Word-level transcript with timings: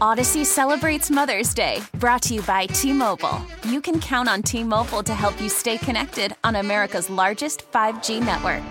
Audacy 0.00 0.44
celebrates 0.44 1.10
Mother's 1.10 1.54
Day, 1.54 1.80
brought 1.98 2.22
to 2.22 2.34
you 2.34 2.42
by 2.42 2.66
T 2.66 2.92
Mobile. 2.92 3.40
You 3.64 3.80
can 3.80 4.00
count 4.00 4.28
on 4.28 4.42
T 4.42 4.64
Mobile 4.64 5.02
to 5.02 5.14
help 5.14 5.40
you 5.40 5.48
stay 5.48 5.78
connected 5.78 6.34
on 6.42 6.56
America's 6.56 7.08
largest 7.10 7.70
5G 7.70 8.20
network. 8.24 8.62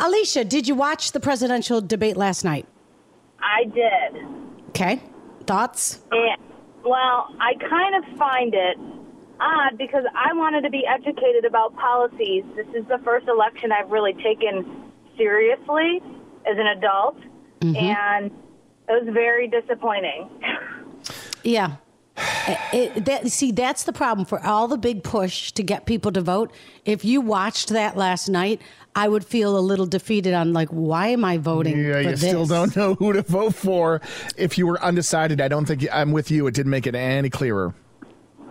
Alicia, 0.00 0.44
did 0.44 0.68
you 0.68 0.74
watch 0.74 1.12
the 1.12 1.20
presidential 1.20 1.80
debate 1.80 2.16
last 2.16 2.44
night? 2.44 2.66
I 3.40 3.64
did. 3.64 4.26
Okay. 4.70 5.00
Thoughts? 5.46 6.00
And, 6.10 6.40
well, 6.84 7.34
I 7.40 7.54
kind 7.68 7.94
of 7.94 8.18
find 8.18 8.54
it 8.54 8.76
odd 9.40 9.78
because 9.78 10.04
I 10.14 10.32
wanted 10.34 10.62
to 10.62 10.70
be 10.70 10.84
educated 10.86 11.44
about 11.44 11.74
policies. 11.76 12.44
This 12.56 12.66
is 12.74 12.84
the 12.88 12.98
first 13.04 13.26
election 13.28 13.72
I've 13.72 13.90
really 13.90 14.14
taken 14.14 14.90
seriously 15.16 16.00
as 16.44 16.56
an 16.58 16.66
adult, 16.66 17.18
mm-hmm. 17.60 17.76
and 17.76 18.30
it 18.88 19.04
was 19.04 19.12
very 19.12 19.48
disappointing. 19.48 20.30
Yeah. 21.42 21.76
It, 22.72 23.04
that, 23.04 23.28
see, 23.28 23.52
that's 23.52 23.84
the 23.84 23.92
problem 23.92 24.24
for 24.24 24.44
all 24.44 24.66
the 24.66 24.78
big 24.78 25.04
push 25.04 25.52
to 25.52 25.62
get 25.62 25.86
people 25.86 26.10
to 26.12 26.20
vote. 26.20 26.52
If 26.84 27.04
you 27.04 27.20
watched 27.20 27.68
that 27.68 27.96
last 27.96 28.28
night, 28.28 28.60
I 28.96 29.06
would 29.06 29.24
feel 29.24 29.56
a 29.56 29.60
little 29.60 29.86
defeated 29.86 30.34
on 30.34 30.52
like, 30.52 30.68
why 30.70 31.08
am 31.08 31.24
I 31.24 31.36
voting? 31.38 31.78
Yeah, 31.78 31.92
for 31.92 32.00
you 32.00 32.10
this? 32.10 32.20
still 32.20 32.46
don't 32.46 32.74
know 32.74 32.94
who 32.94 33.12
to 33.12 33.22
vote 33.22 33.54
for. 33.54 34.00
If 34.36 34.58
you 34.58 34.66
were 34.66 34.82
undecided, 34.82 35.40
I 35.40 35.46
don't 35.48 35.66
think 35.66 35.86
I'm 35.92 36.10
with 36.10 36.30
you. 36.30 36.46
It 36.48 36.54
didn't 36.54 36.70
make 36.70 36.86
it 36.86 36.96
any 36.96 37.30
clearer. 37.30 37.74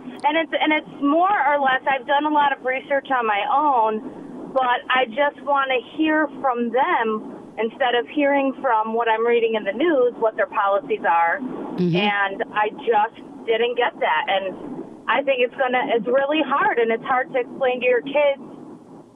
And 0.00 0.36
it's 0.36 0.52
and 0.58 0.72
it's 0.72 1.02
more 1.02 1.30
or 1.30 1.60
less. 1.60 1.82
I've 1.88 2.06
done 2.06 2.24
a 2.24 2.30
lot 2.30 2.56
of 2.56 2.64
research 2.64 3.08
on 3.10 3.26
my 3.26 3.44
own, 3.52 4.52
but 4.54 4.80
I 4.90 5.04
just 5.06 5.44
want 5.44 5.70
to 5.70 5.96
hear 5.96 6.26
from 6.40 6.70
them 6.70 7.47
instead 7.58 7.94
of 7.94 8.06
hearing 8.08 8.54
from 8.62 8.94
what 8.94 9.08
I'm 9.08 9.26
reading 9.26 9.54
in 9.54 9.64
the 9.64 9.72
news, 9.72 10.14
what 10.18 10.36
their 10.36 10.46
policies 10.46 11.02
are. 11.08 11.40
Mm-hmm. 11.40 11.96
And 11.96 12.44
I 12.54 12.70
just 12.86 13.18
didn't 13.46 13.76
get 13.76 13.92
that. 13.98 14.24
And 14.28 14.78
I 15.08 15.22
think 15.22 15.40
it's 15.40 15.56
gonna. 15.56 15.88
It's 15.96 16.06
really 16.06 16.44
hard, 16.44 16.78
and 16.78 16.92
it's 16.92 17.04
hard 17.04 17.32
to 17.32 17.40
explain 17.40 17.80
to 17.80 17.86
your 17.86 18.02
kids. 18.02 18.44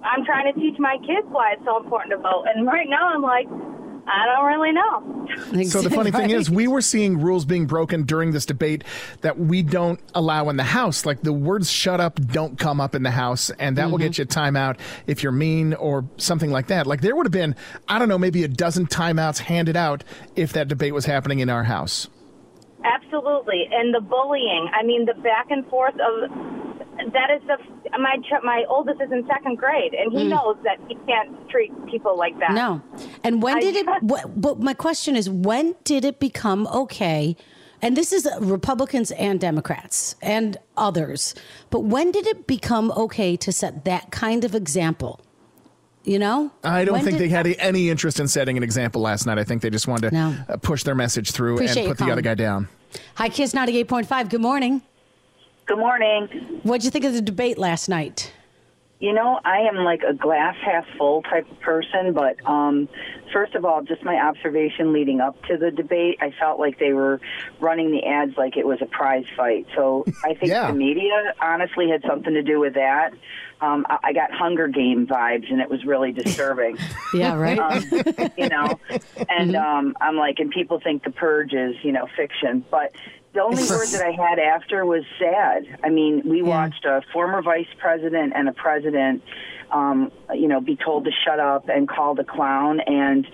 I'm 0.03 0.25
trying 0.25 0.53
to 0.53 0.59
teach 0.59 0.79
my 0.79 0.97
kids 1.05 1.29
why 1.29 1.53
it's 1.53 1.65
so 1.65 1.77
important 1.77 2.11
to 2.11 2.19
vote, 2.19 2.49
and 2.49 2.67
right 2.67 2.89
now 2.89 3.13
I'm 3.13 3.23
like, 3.23 3.47
I 4.13 4.27
don't 4.27 4.45
really 4.45 4.73
know. 4.73 5.65
So 5.65 5.81
the 5.81 5.91
funny 5.91 6.11
thing 6.11 6.31
is, 6.31 6.51
we 6.51 6.69
were 6.69 6.83
seeing 6.83 7.19
rules 7.19 7.47
being 7.47 7.67
broken 7.67 8.03
during 8.03 8.33
this 8.33 8.45
debate 8.45 8.85
that 9.23 9.39
we 9.39 9.63
don't 9.63 10.01
allow 10.15 10.51
in 10.51 10.57
the 10.57 10.65
House. 10.65 11.07
Like 11.07 11.23
the 11.23 11.33
words 11.33 11.71
"shut 11.71 11.99
up" 11.99 12.21
don't 12.21 12.59
come 12.59 12.81
up 12.81 12.95
in 12.95 13.05
the 13.05 13.11
House, 13.11 13.51
and 13.59 13.79
that 13.79 13.91
will 13.91 13.99
mm-hmm. 13.99 14.09
get 14.09 14.19
you 14.19 14.25
a 14.25 14.27
timeout 14.27 14.79
if 15.07 15.23
you're 15.23 15.33
mean 15.33 15.73
or 15.75 16.05
something 16.19 16.51
like 16.51 16.67
that. 16.67 16.87
Like 16.87 17.01
there 17.01 17.17
would 17.17 17.25
have 17.25 17.33
been, 17.33 17.57
I 17.89 17.99
don't 17.99 18.09
know, 18.09 18.19
maybe 18.19 18.45
a 18.45 18.49
dozen 18.49 18.87
timeouts 18.87 19.39
handed 19.39 19.77
out 19.77 20.05
if 20.37 20.53
that 20.53 20.69
debate 20.69 20.93
was 20.93 21.07
happening 21.07 21.39
in 21.39 21.49
our 21.49 21.65
House. 21.65 22.09
Absolutely, 22.85 23.69
and 23.73 23.95
the 23.95 24.01
bullying. 24.01 24.69
I 24.75 24.83
mean, 24.85 25.07
the 25.07 25.15
back 25.23 25.51
and 25.51 25.67
forth 25.69 25.95
of 25.95 26.31
that 27.13 27.31
is 27.35 27.43
the 27.47 27.57
my 27.99 28.17
my 28.43 28.65
oldest 28.69 29.01
is 29.01 29.11
in 29.11 29.27
second 29.27 29.57
grade, 29.57 29.95
and 29.95 30.13
he 30.13 30.25
mm. 30.25 30.29
knows 30.29 30.57
that 30.65 30.79
he 30.89 30.95
can't 31.07 31.49
treat 31.49 31.73
people 31.87 32.17
like 32.17 32.39
that. 32.39 32.53
No. 32.53 32.83
And 33.25 33.43
when 33.43 33.57
I 33.57 33.61
did 33.61 33.77
it? 33.77 33.87
What, 34.03 34.41
but 34.41 34.61
my 34.61 34.75
question 34.75 35.17
is, 35.17 35.29
when 35.31 35.75
did 35.85 36.05
it 36.05 36.19
become 36.21 36.67
okay? 36.69 37.37
And 37.81 37.97
this 37.97 38.13
is 38.13 38.29
Republicans 38.41 39.11
and 39.13 39.41
Democrats 39.41 40.15
and 40.23 40.57
others. 40.77 41.35
But 41.71 41.81
when 41.81 42.13
did 42.13 42.27
it 42.27 42.47
become 42.47 42.93
okay 42.93 43.37
to 43.39 43.51
set 43.53 43.85
that 43.85 44.11
kind 44.13 44.45
of 44.45 44.55
example? 44.55 45.21
You 46.05 46.19
know, 46.19 46.51
I 46.65 46.85
don't 46.85 46.95
When 46.95 47.05
think 47.05 47.19
did- 47.19 47.25
they 47.25 47.29
had 47.29 47.47
any 47.61 47.89
interest 47.89 48.19
in 48.19 48.27
setting 48.27 48.57
an 48.57 48.63
example 48.65 49.01
last 49.03 49.25
night. 49.25 49.39
I 49.39 49.45
think 49.45 49.63
they 49.63 49.71
just 49.71 49.87
wanted 49.87 50.11
to 50.11 50.15
No. 50.15 50.35
uh, 50.49 50.57
push 50.57 50.83
their 50.83 50.97
message 50.97 51.31
through 51.31 51.55
Appreciate 51.55 51.87
and 51.87 51.97
put 51.97 52.05
the 52.05 52.11
other 52.13 52.23
guy 52.23 52.35
down. 52.35 52.69
Hi, 53.15 53.29
Kiss 53.29 53.55
ninety 53.55 53.79
eight 53.79 53.87
point 53.89 54.07
five. 54.07 54.29
Good 54.29 54.41
morning. 54.41 54.83
Good 55.67 55.79
morning. 55.79 56.27
What'd 56.65 56.85
you 56.85 56.91
think 56.91 57.05
of 57.05 57.15
the 57.15 57.21
debate 57.23 57.57
last 57.57 57.89
night? 57.89 58.33
You 59.03 59.13
know, 59.13 59.41
I 59.45 59.63
am 59.69 59.79
like 59.79 60.03
a 60.09 60.15
glass 60.15 60.55
half 60.65 60.85
full 60.97 61.23
type 61.23 61.51
of 61.51 61.59
person, 61.59 62.13
but 62.13 62.37
um, 62.49 62.89
first 63.33 63.57
of 63.57 63.65
all, 63.65 63.83
just 63.83 64.05
my 64.05 64.15
observation 64.15 64.93
leading 64.93 65.21
up 65.21 65.35
to 65.47 65.57
the 65.57 65.73
debate, 65.73 66.19
I 66.21 66.31
felt 66.39 66.61
like 66.61 66.79
they 66.79 66.93
were 66.93 67.21
running 67.59 67.91
the 67.91 68.05
ads 68.07 68.37
like 68.37 68.57
it 68.57 68.65
was 68.65 68.79
a 68.81 68.87
prize 68.87 69.25
fight. 69.37 69.67
So 69.75 70.05
I 70.25 70.35
think 70.35 70.53
Yeah. 70.53 70.69
the 70.69 70.75
media 70.75 71.35
honestly 71.43 71.89
had 71.91 72.03
something 72.09 72.33
to 72.33 72.45
do 72.45 72.61
with 72.61 72.75
that. 72.75 73.11
Um, 73.61 73.85
I, 73.91 73.99
I 74.05 74.13
got 74.13 74.31
Hunger 74.31 74.69
Game 74.69 75.09
vibes, 75.09 75.51
and 75.51 75.61
it 75.61 75.69
was 75.69 75.85
really 75.85 76.13
disturbing. 76.13 76.79
Yeah, 77.13 77.35
right. 77.35 77.59
um, 77.59 77.91
you 78.39 78.49
know, 78.49 78.79
and 79.29 79.55
um, 79.57 79.97
I'm 80.01 80.17
like, 80.17 80.39
and 80.39 80.51
people 80.51 80.79
think 80.81 81.03
the 81.03 81.11
purge 81.11 81.53
is, 81.53 81.75
you 81.83 81.91
know, 81.93 82.07
fiction, 82.17 82.65
but 82.71 82.93
the 83.35 83.43
only 83.43 83.63
word 83.63 83.89
that 83.89 84.03
I 84.05 84.11
had 84.11 84.39
after 84.39 84.85
was 84.85 85.05
sad. 85.19 85.67
I 85.83 85.89
mean, 85.89 86.23
we 86.29 86.43
watched 86.43 86.85
a 86.85 87.03
former 87.13 87.43
vice 87.43 87.67
president 87.79 88.33
and 88.37 88.49
a 88.49 88.53
president, 88.53 89.23
um, 89.71 90.13
you 90.35 90.49
know, 90.49 90.61
be 90.61 90.77
told 90.77 91.05
to 91.07 91.11
shut 91.25 91.41
up 91.41 91.69
and 91.69 91.89
called 91.89 92.19
a 92.19 92.25
clown, 92.25 92.81
and 92.81 93.27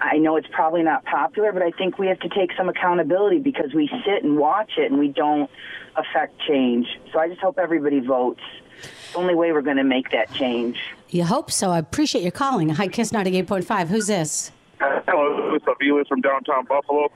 I 0.00 0.18
know 0.18 0.36
it's 0.36 0.48
probably 0.50 0.82
not 0.82 1.04
popular, 1.04 1.52
but 1.52 1.62
I 1.62 1.70
think 1.70 1.96
we 1.98 2.08
have 2.08 2.18
to 2.20 2.28
take 2.28 2.50
some 2.56 2.68
accountability 2.68 3.38
because 3.38 3.72
we 3.72 3.88
sit 4.04 4.24
and 4.24 4.36
watch 4.36 4.72
it 4.76 4.90
and 4.90 4.98
we 4.98 5.08
don't 5.08 5.48
affect 5.96 6.40
change. 6.40 6.86
So 7.12 7.20
I 7.20 7.28
just 7.28 7.40
hope 7.40 7.58
everybody 7.58 8.00
votes. 8.00 8.40
It's 8.82 9.12
the 9.12 9.18
only 9.18 9.34
way 9.36 9.52
we're 9.52 9.62
going 9.62 9.76
to 9.76 9.84
make 9.84 10.10
that 10.10 10.32
change. 10.34 10.76
you 11.10 11.24
hope 11.24 11.52
so. 11.52 11.70
I 11.70 11.78
appreciate 11.78 12.22
your 12.22 12.32
calling. 12.32 12.68
Hi, 12.70 12.88
Kiss 12.88 13.12
ninety 13.12 13.36
eight 13.38 13.46
point 13.46 13.64
five. 13.64 13.88
Who's 13.88 14.08
this? 14.08 14.50
Hello, 14.80 15.52
this 15.52 15.62
it's 15.62 15.66
Avilas 15.66 16.08
from 16.08 16.20
downtown 16.20 16.64
Buffalo. 16.64 17.08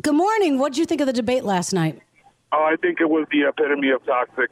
Good 0.00 0.14
morning. 0.14 0.58
What 0.58 0.72
did 0.72 0.78
you 0.78 0.86
think 0.86 1.00
of 1.00 1.06
the 1.06 1.12
debate 1.12 1.44
last 1.44 1.72
night? 1.72 2.00
Oh, 2.52 2.62
I 2.64 2.76
think 2.76 3.00
it 3.00 3.08
was 3.08 3.26
the 3.30 3.42
epitome 3.48 3.90
of 3.90 4.04
toxic. 4.04 4.50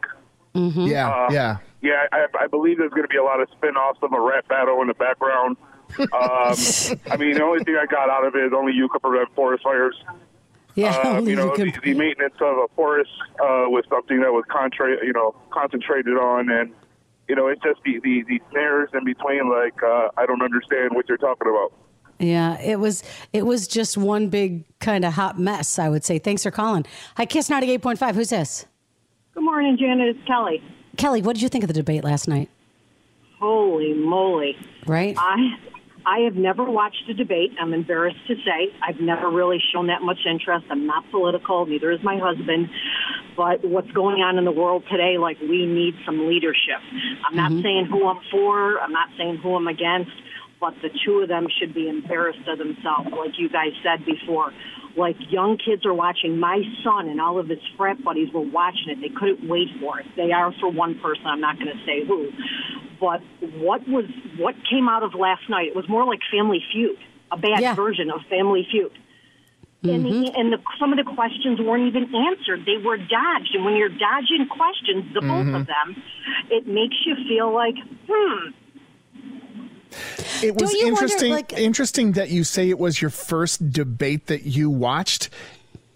Yeah, 0.54 1.08
Uh, 1.10 1.28
yeah. 1.32 1.56
Yeah, 1.80 2.06
I, 2.12 2.26
I 2.42 2.46
believe 2.46 2.78
there's 2.78 2.90
going 2.92 3.02
to 3.02 3.08
be 3.08 3.16
a 3.16 3.24
lot 3.24 3.40
of 3.40 3.48
spin-offs 3.56 3.98
of 4.02 4.12
a 4.12 4.20
rap 4.20 4.46
battle 4.48 4.80
in 4.82 4.88
the 4.88 4.94
background. 4.94 5.56
Um, 5.98 6.08
I 7.10 7.16
mean, 7.18 7.34
the 7.34 7.42
only 7.42 7.62
thing 7.64 7.76
I 7.78 7.84
got 7.84 8.08
out 8.08 8.24
of 8.26 8.34
it 8.34 8.44
is 8.44 8.52
only 8.56 8.72
you 8.72 8.88
can 8.88 9.00
prevent 9.00 9.28
forest 9.34 9.62
fires. 9.62 9.94
Yeah, 10.74 10.96
Um, 10.96 11.28
you 11.28 11.36
know, 11.36 11.54
you 11.54 11.70
the, 11.70 11.80
the 11.82 11.92
maintenance 11.94 12.36
of 12.40 12.56
a 12.56 12.66
forest 12.74 13.10
uh, 13.34 13.68
was 13.68 13.84
something 13.90 14.20
that 14.22 14.32
was 14.32 14.42
contra- 14.48 15.04
you 15.04 15.12
know, 15.12 15.34
concentrated 15.50 16.16
on, 16.16 16.50
and 16.50 16.72
you 17.28 17.34
know, 17.36 17.46
it's 17.48 17.60
just 17.62 17.82
the 17.84 18.00
the, 18.02 18.22
the 18.26 18.40
snares 18.50 18.88
in 18.94 19.04
between. 19.04 19.50
Like, 19.50 19.82
uh, 19.82 20.08
I 20.16 20.24
don't 20.24 20.40
understand 20.40 20.94
what 20.94 21.10
you're 21.10 21.18
talking 21.18 21.46
about. 21.48 21.74
Yeah, 22.22 22.60
it 22.60 22.78
was 22.78 23.02
it 23.32 23.44
was 23.44 23.66
just 23.66 23.98
one 23.98 24.28
big 24.28 24.64
kind 24.78 25.04
of 25.04 25.14
hot 25.14 25.38
mess, 25.38 25.78
I 25.78 25.88
would 25.88 26.04
say. 26.04 26.18
Thanks 26.18 26.42
for 26.44 26.50
calling. 26.50 26.86
Hi, 27.16 27.26
Kiss 27.26 27.48
98.5. 27.48 28.14
Who's 28.14 28.30
this? 28.30 28.66
Good 29.34 29.44
morning, 29.44 29.76
Janet. 29.78 30.16
It's 30.16 30.26
Kelly. 30.26 30.62
Kelly, 30.96 31.22
what 31.22 31.34
did 31.34 31.42
you 31.42 31.48
think 31.48 31.64
of 31.64 31.68
the 31.68 31.74
debate 31.74 32.04
last 32.04 32.28
night? 32.28 32.48
Holy 33.40 33.92
moly. 33.94 34.56
Right? 34.86 35.16
I 35.18 35.56
I 36.04 36.20
have 36.20 36.34
never 36.34 36.64
watched 36.64 37.08
a 37.08 37.14
debate. 37.14 37.52
I'm 37.60 37.72
embarrassed 37.72 38.26
to 38.26 38.34
say. 38.36 38.74
I've 38.86 39.00
never 39.00 39.30
really 39.30 39.62
shown 39.72 39.86
that 39.86 40.02
much 40.02 40.18
interest. 40.28 40.66
I'm 40.70 40.86
not 40.86 41.08
political, 41.10 41.66
neither 41.66 41.90
is 41.90 42.02
my 42.02 42.18
husband. 42.18 42.68
But 43.36 43.64
what's 43.64 43.90
going 43.92 44.20
on 44.20 44.38
in 44.38 44.44
the 44.44 44.52
world 44.52 44.84
today, 44.90 45.16
like 45.18 45.40
we 45.40 45.66
need 45.66 45.94
some 46.04 46.28
leadership. 46.28 46.80
I'm 47.26 47.36
not 47.36 47.52
mm-hmm. 47.52 47.62
saying 47.62 47.86
who 47.86 48.06
I'm 48.06 48.20
for, 48.30 48.80
I'm 48.80 48.92
not 48.92 49.08
saying 49.16 49.38
who 49.38 49.54
I'm 49.54 49.68
against, 49.68 50.12
but 50.62 50.74
the 50.80 50.90
two 51.04 51.18
of 51.18 51.28
them 51.28 51.48
should 51.58 51.74
be 51.74 51.88
embarrassed 51.88 52.46
of 52.46 52.56
themselves, 52.56 53.10
like 53.10 53.34
you 53.36 53.50
guys 53.50 53.74
said 53.82 54.06
before. 54.06 54.54
Like 54.96 55.16
young 55.28 55.58
kids 55.58 55.84
are 55.84 55.92
watching. 55.92 56.38
My 56.38 56.62
son 56.84 57.08
and 57.08 57.20
all 57.20 57.40
of 57.40 57.48
his 57.48 57.58
frat 57.76 57.98
buddies 58.04 58.32
were 58.32 58.46
watching 58.46 58.94
it. 58.94 59.00
They 59.02 59.08
couldn't 59.08 59.42
wait 59.48 59.66
for 59.80 59.98
it. 59.98 60.06
They 60.16 60.30
are 60.30 60.54
for 60.60 60.70
one 60.70 61.00
person. 61.00 61.26
I'm 61.26 61.40
not 61.40 61.58
going 61.58 61.74
to 61.74 61.82
say 61.84 62.06
who. 62.06 62.30
But 63.00 63.20
what 63.58 63.82
was 63.88 64.04
what 64.38 64.54
came 64.70 64.88
out 64.88 65.02
of 65.02 65.14
last 65.18 65.50
night? 65.50 65.66
It 65.66 65.74
was 65.74 65.88
more 65.88 66.06
like 66.06 66.20
Family 66.30 66.62
Feud, 66.72 66.96
a 67.32 67.36
bad 67.36 67.60
Yeah. 67.60 67.74
version 67.74 68.08
of 68.14 68.20
Family 68.30 68.64
Feud. 68.70 68.92
And, 69.82 70.06
the, 70.06 70.30
and 70.38 70.52
the, 70.52 70.58
some 70.78 70.92
of 70.92 70.98
the 71.04 71.10
questions 71.18 71.58
weren't 71.58 71.88
even 71.88 72.14
answered; 72.14 72.62
they 72.70 72.78
were 72.78 72.98
dodged. 72.98 73.50
And 73.58 73.64
when 73.64 73.74
you're 73.74 73.88
dodging 73.90 74.46
questions, 74.46 75.10
the 75.12 75.22
both 75.22 75.50
of 75.58 75.66
them, 75.66 75.96
it 76.54 76.68
makes 76.68 76.94
you 77.04 77.16
feel 77.26 77.50
like, 77.52 77.74
hmm, 78.06 78.54
It 80.42 80.60
was 80.60 80.70
Don't 80.72 80.82
wonder, 80.84 81.02
interesting. 81.04 81.32
like- 81.32 81.52
interesting 81.52 82.12
that 82.12 82.30
you 82.30 82.44
say 82.44 82.68
it 82.70 82.78
was 82.78 83.00
your 83.00 83.10
first 83.10 83.70
debate 83.72 84.26
that 84.26 84.44
you 84.44 84.68
watched. 84.70 85.28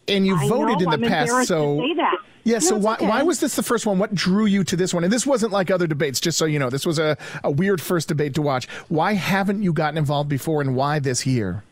and 0.09 0.25
you 0.27 0.37
I 0.37 0.49
voted 0.49 0.81
know, 0.81 0.93
in 0.93 1.01
the 1.01 1.07
I'm 1.07 1.11
past. 1.13 1.49
So 1.49 1.81
to 1.81 1.89
say 1.89 1.95
that. 1.95 2.17
yeah. 2.45 2.59
So 2.61 2.71
No, 2.71 2.77
it's 2.77 2.85
why 2.85 2.95
okay. 2.95 3.09
why 3.09 3.23
was 3.25 3.41
this 3.41 3.57
the 3.57 3.63
first 3.65 3.87
one? 3.87 3.99
What 3.99 4.15
drew 4.15 4.47
you 4.47 4.63
to 4.65 4.77
this 4.77 4.95
one? 4.95 5.03
And 5.05 5.13
this 5.13 5.27
wasn't 5.27 5.53
like 5.53 5.71
other 5.71 5.87
debates. 5.89 6.21
Just 6.21 6.39
so 6.39 6.45
you 6.45 6.59
know, 6.61 6.71
this 6.71 6.87
was 6.87 6.99
a 7.01 7.17
a 7.43 7.51
weird 7.51 7.81
first 7.81 8.07
debate 8.09 8.35
to 8.35 8.43
watch. 8.43 8.69
Why 8.89 9.15
haven't 9.15 9.63
you 9.65 9.73
gotten 9.73 9.99
involved 9.99 10.29
before, 10.29 10.61
and 10.61 10.77
why 10.77 10.99
this 11.01 11.27
year? 11.27 11.65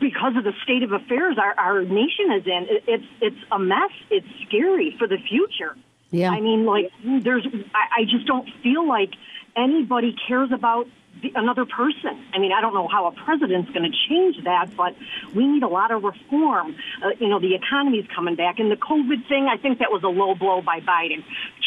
because 0.00 0.34
of 0.36 0.44
the 0.44 0.52
state 0.62 0.82
of 0.82 0.92
affairs 0.92 1.36
our, 1.38 1.54
our 1.58 1.82
nation 1.82 2.32
is 2.32 2.46
in. 2.46 2.66
It, 2.70 2.84
it's 2.86 3.04
it's 3.20 3.36
a 3.52 3.58
mess. 3.58 3.90
It's 4.10 4.26
scary 4.46 4.94
for 4.98 5.06
the 5.06 5.18
future. 5.18 5.76
Yeah. 6.10 6.30
I 6.30 6.40
mean, 6.40 6.64
like 6.64 6.90
there's. 7.04 7.46
I, 7.74 8.00
I 8.00 8.04
just 8.04 8.26
don't 8.26 8.48
feel 8.62 8.88
like 8.88 9.10
anybody 9.54 10.16
cares 10.26 10.50
about 10.52 10.86
the, 10.86 10.90
another 11.34 11.64
person. 11.64 12.22
I 12.34 12.38
mean, 12.38 12.52
I 12.52 12.60
don't 12.60 12.74
know 12.74 12.88
how 12.88 13.06
a 13.06 13.12
president's 13.12 13.70
going 13.72 13.90
to 13.90 13.96
change 14.08 14.42
that, 14.44 14.76
but 14.76 14.94
we 15.34 15.46
need 15.46 15.62
a 15.62 15.68
lot 15.68 15.90
of 15.90 16.04
reform. 16.04 16.76
Uh, 17.02 17.10
you 17.18 17.28
know, 17.28 17.40
the 17.40 17.54
economy's 17.54 18.06
coming 18.14 18.36
back, 18.36 18.58
and 18.58 18.70
the 18.70 18.76
COVID 18.76 19.26
thing. 19.28 19.48
I 19.50 19.56
think 19.56 19.78
that 19.80 19.90
was 19.90 20.02
a 20.04 20.08
low 20.08 20.34
blow 20.34 20.62
by 20.62 20.80
Biden. 20.80 21.24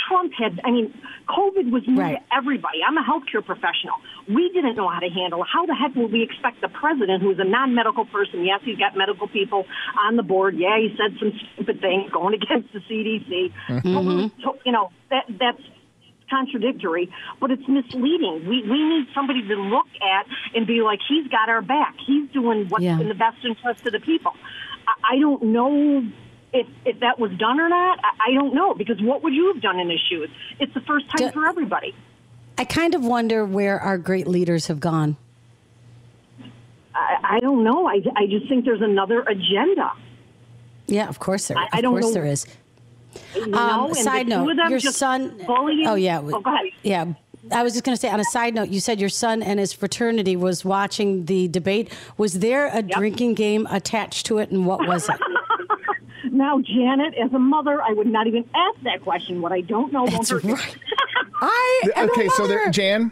Trump 0.07 0.33
had. 0.37 0.59
I 0.63 0.71
mean, 0.71 0.93
COVID 1.27 1.71
was 1.71 1.83
new 1.87 1.99
Right. 1.99 2.17
to 2.17 2.35
everybody. 2.35 2.79
I'm 2.87 2.97
a 2.97 3.03
healthcare 3.03 3.45
professional. 3.45 3.95
We 4.27 4.49
didn't 4.53 4.75
know 4.75 4.87
how 4.87 4.99
to 4.99 5.09
handle 5.09 5.41
it. 5.43 5.47
How 5.51 5.65
the 5.65 5.75
heck 5.75 5.95
would 5.95 6.11
we 6.11 6.23
expect 6.23 6.61
the 6.61 6.69
president, 6.69 7.21
who's 7.21 7.39
a 7.39 7.43
non-medical 7.43 8.05
person? 8.05 8.45
Yes, 8.45 8.61
he's 8.63 8.77
got 8.77 8.95
medical 8.97 9.27
people 9.27 9.65
on 10.05 10.15
the 10.15 10.23
board. 10.23 10.55
Yeah, 10.57 10.77
he 10.77 10.95
said 10.97 11.17
some 11.19 11.33
stupid 11.53 11.81
things 11.81 12.11
going 12.13 12.33
against 12.35 12.71
the 12.73 12.79
CDC. 12.89 13.51
But 13.67 13.83
we- 14.03 14.31
so, 14.43 14.57
you 14.65 14.71
know 14.71 14.89
that 15.09 15.25
that's 15.39 15.61
contradictory, 16.29 17.09
but 17.39 17.51
it's 17.51 17.67
misleading. 17.67 18.47
We 18.47 18.61
we 18.63 18.83
need 18.83 19.07
somebody 19.13 19.41
to 19.47 19.55
look 19.55 19.87
at 20.01 20.25
and 20.55 20.65
be 20.67 20.81
like, 20.81 20.99
he's 21.07 21.27
got 21.27 21.49
our 21.49 21.61
back. 21.61 21.95
He's 22.05 22.29
doing 22.31 22.67
what's 22.69 22.83
Yeah. 22.83 22.99
in 22.99 23.07
the 23.07 23.15
best 23.15 23.37
interest 23.43 23.85
of 23.85 23.91
the 23.93 23.99
people. 23.99 24.33
I, 24.87 25.15
I 25.15 25.19
don't 25.19 25.43
know. 25.43 26.03
If, 26.51 26.65
if 26.83 26.99
that 27.01 27.19
was 27.19 27.29
done 27.37 27.59
or 27.59 27.69
not, 27.69 27.99
I, 28.03 28.29
I 28.29 28.33
don't 28.33 28.55
know 28.55 28.73
because 28.73 28.99
what 29.01 29.21
would 29.23 29.33
you 29.35 29.53
have 29.53 29.61
done 29.61 29.79
in 29.79 29.87
his 29.87 29.99
shoes? 30.09 30.29
It's 30.59 30.73
the 30.73 30.81
first 30.81 31.07
time 31.09 31.27
Do- 31.27 31.31
for 31.31 31.45
everybody. 31.47 31.93
I 32.57 32.65
kind 32.65 32.95
of 32.95 33.05
wonder 33.05 33.45
where 33.45 33.79
our 33.79 33.99
great 33.99 34.27
leaders 34.27 34.65
have 34.67 34.79
gone. 34.79 35.15
I, 36.95 37.35
I 37.35 37.39
don't 37.39 37.63
know. 37.63 37.87
I, 37.87 38.01
I 38.15 38.25
just 38.27 38.49
think 38.49 38.65
there's 38.65 38.81
another 38.81 39.21
agenda. 39.21 39.91
Yeah, 40.87 41.07
of 41.07 41.19
course 41.19 41.47
there. 41.49 41.57
I- 41.57 41.69
I 41.71 41.77
of 41.77 41.83
don't 41.83 41.93
course 41.93 42.05
know. 42.05 42.13
there 42.13 42.25
is. 42.25 42.45
You 43.35 43.43
Um, 43.43 43.51
know, 43.87 43.93
side 43.93 44.27
note, 44.27 44.55
your 44.69 44.79
son. 44.79 45.35
bullying- 45.45 45.87
Oh 45.87 45.95
yeah, 45.95 46.19
Oh, 46.19 46.39
go 46.39 46.51
ahead. 46.53 46.65
yeah. 46.83 47.05
I 47.51 47.63
was 47.63 47.73
just 47.73 47.85
going 47.85 47.95
to 47.95 47.99
say 47.99 48.09
on 48.09 48.19
a 48.19 48.23
side 48.25 48.53
note, 48.53 48.69
you 48.69 48.79
said 48.79 48.99
your 48.99 49.09
son 49.09 49.41
and 49.41 49.59
his 49.59 49.71
fraternity 49.71 50.35
was 50.35 50.65
watching 50.65 51.25
the 51.25 51.47
debate. 51.47 51.89
Was 52.17 52.39
there 52.39 52.69
a 52.73 52.81
drinking 52.81 53.35
game 53.35 53.65
attached 53.71 54.25
to 54.27 54.39
it, 54.39 54.51
and 54.51 54.65
what 54.65 54.85
was 54.87 55.07
it? 55.09 55.15
Now, 56.31 56.59
Janet, 56.59 57.15
as 57.15 57.33
a 57.33 57.39
mother, 57.39 57.81
I 57.81 57.91
would 57.93 58.05
not 58.05 58.27
even 58.27 58.43
ask 58.53 58.81
that 58.83 59.01
question. 59.03 59.41
What 59.41 59.51
I 59.51 59.61
don't 59.61 59.91
know 59.91 60.03
won't 60.03 60.27
hurt 60.29 60.43
right. 60.43 60.77
I 61.41 61.81
am 61.95 62.09
Okay, 62.09 62.27
so 62.29 62.47
there. 62.47 62.69
Jan, 62.69 63.11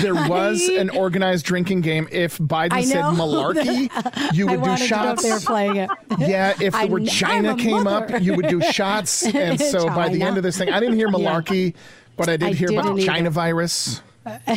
there 0.00 0.14
was 0.28 0.68
an 0.68 0.90
organized 0.90 1.44
drinking 1.44 1.82
game. 1.82 2.08
If 2.10 2.38
Biden 2.38 2.72
I 2.72 2.82
said 2.84 3.00
know. 3.02 3.12
malarkey, 3.12 3.90
you 4.34 4.48
I 4.48 4.52
would 4.52 4.56
do 4.64 4.70
wanted 4.70 4.82
if 4.82 4.88
shots. 4.88 5.22
they 5.22 5.32
were 5.32 5.40
playing 5.40 5.76
it. 5.76 5.90
Yeah, 6.18 6.54
if 6.60 6.74
I 6.74 6.86
the 6.86 6.92
word 6.92 7.06
China 7.06 7.54
came 7.56 7.84
mother. 7.84 8.16
up, 8.16 8.22
you 8.22 8.34
would 8.34 8.48
do 8.48 8.60
shots. 8.62 9.22
And 9.26 9.60
so 9.60 9.86
by 9.88 10.08
the 10.08 10.22
end 10.22 10.36
of 10.38 10.42
this 10.42 10.56
thing, 10.56 10.70
I 10.70 10.80
didn't 10.80 10.96
hear 10.96 11.08
malarkey, 11.08 11.74
but 12.16 12.28
I 12.28 12.36
did 12.36 12.48
I 12.48 12.52
hear 12.54 12.70
about 12.70 12.96
didn't 12.96 13.00
China 13.06 13.30
virus. 13.30 14.00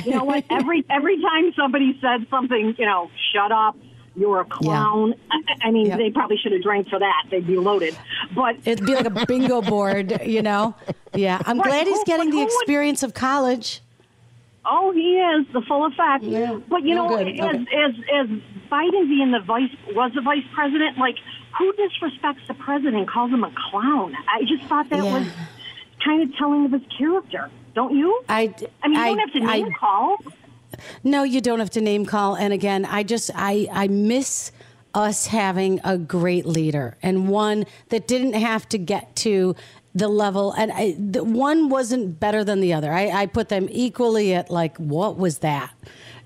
You 0.05 0.11
know 0.13 0.23
what? 0.23 0.45
Every 0.49 0.83
every 0.89 1.21
time 1.21 1.53
somebody 1.55 1.97
said 2.01 2.25
something, 2.29 2.75
you 2.77 2.85
know, 2.85 3.11
shut 3.33 3.51
up, 3.51 3.75
you're 4.19 4.41
a 4.41 4.45
clown. 4.45 5.15
I, 5.31 5.67
I 5.67 5.71
mean, 5.71 5.87
Yeah. 5.87 5.97
they 5.97 6.11
probably 6.11 6.37
should 6.37 6.51
have 6.51 6.61
drank 6.61 6.89
for 6.89 6.99
that. 6.99 7.23
They'd 7.31 7.47
be 7.47 7.57
loaded. 7.57 7.97
But 8.35 8.57
It'd 8.65 8.85
be 8.85 8.93
like 8.93 9.05
a 9.05 9.25
bingo 9.25 9.61
board, 9.73 10.21
you 10.25 10.41
know. 10.41 10.75
Yeah, 11.13 11.41
I'm 11.45 11.57
Right, 11.59 11.67
glad 11.69 11.87
he's 11.87 12.03
getting 12.03 12.29
the 12.29 12.37
would- 12.37 12.43
experience 12.47 13.01
of 13.03 13.13
college. 13.13 13.81
oh, 14.65 14.91
he 14.91 15.17
is 15.17 15.47
the 15.53 15.61
full 15.61 15.85
effect. 15.85 16.23
Yeah. 16.23 16.59
But 16.67 16.83
you 16.83 16.97
Oh, 16.99 17.07
know, 17.09 17.17
good. 17.17 17.27
as 17.39 17.55
Okay. 17.55 17.75
as 17.75 17.93
as 18.13 18.27
Biden 18.71 19.07
being 19.07 19.31
the 19.31 19.39
vice 19.39 19.71
was 19.95 20.11
the 20.13 20.21
vice 20.21 20.43
president, 20.53 20.97
like 20.97 21.15
who 21.57 21.73
disrespects 21.73 22.45
the 22.47 22.53
president, 22.53 23.09
calls 23.09 23.31
him 23.31 23.43
a 23.43 23.51
clown? 23.71 24.15
I 24.27 24.43
just 24.45 24.63
thought 24.65 24.89
that 24.89 25.03
Yeah. 25.03 25.13
was 25.19 25.27
kind 26.05 26.21
of 26.21 26.35
telling 26.35 26.65
of 26.65 26.71
his 26.73 26.81
character. 26.95 27.49
Don't 27.73 27.95
you? 27.95 28.21
I, 28.29 28.53
I 28.83 28.87
mean, 28.89 28.97
you 28.97 29.01
I- 29.03 29.09
don't 29.09 29.19
have 29.19 29.33
to 29.33 29.41
I- 29.43 29.61
name 29.61 29.71
call. 29.79 30.17
No, 31.03 31.23
you 31.23 31.41
don't 31.41 31.59
have 31.59 31.69
to 31.71 31.81
name 31.81 32.05
call. 32.05 32.35
And 32.35 32.53
again, 32.53 32.85
I 32.85 33.03
just 33.03 33.31
I 33.35 33.67
I 33.71 33.87
miss 33.87 34.51
us 34.93 35.27
having 35.27 35.79
a 35.83 35.97
great 35.97 36.45
leader 36.45 36.97
and 37.03 37.29
one 37.29 37.65
that 37.89 38.07
didn't 38.07 38.33
have 38.33 38.67
to 38.69 38.77
get 38.77 39.15
to 39.15 39.55
the 39.93 40.07
level 40.07 40.51
and 40.53 40.71
I, 40.71 40.95
the 40.97 41.23
one 41.23 41.69
wasn't 41.69 42.19
better 42.19 42.43
than 42.43 42.59
the 42.59 42.73
other. 42.73 42.91
I, 42.91 43.09
I 43.09 43.25
put 43.27 43.49
them 43.49 43.67
equally 43.71 44.33
at 44.33 44.49
like 44.49 44.77
what 44.77 45.17
was 45.17 45.39
that? 45.39 45.71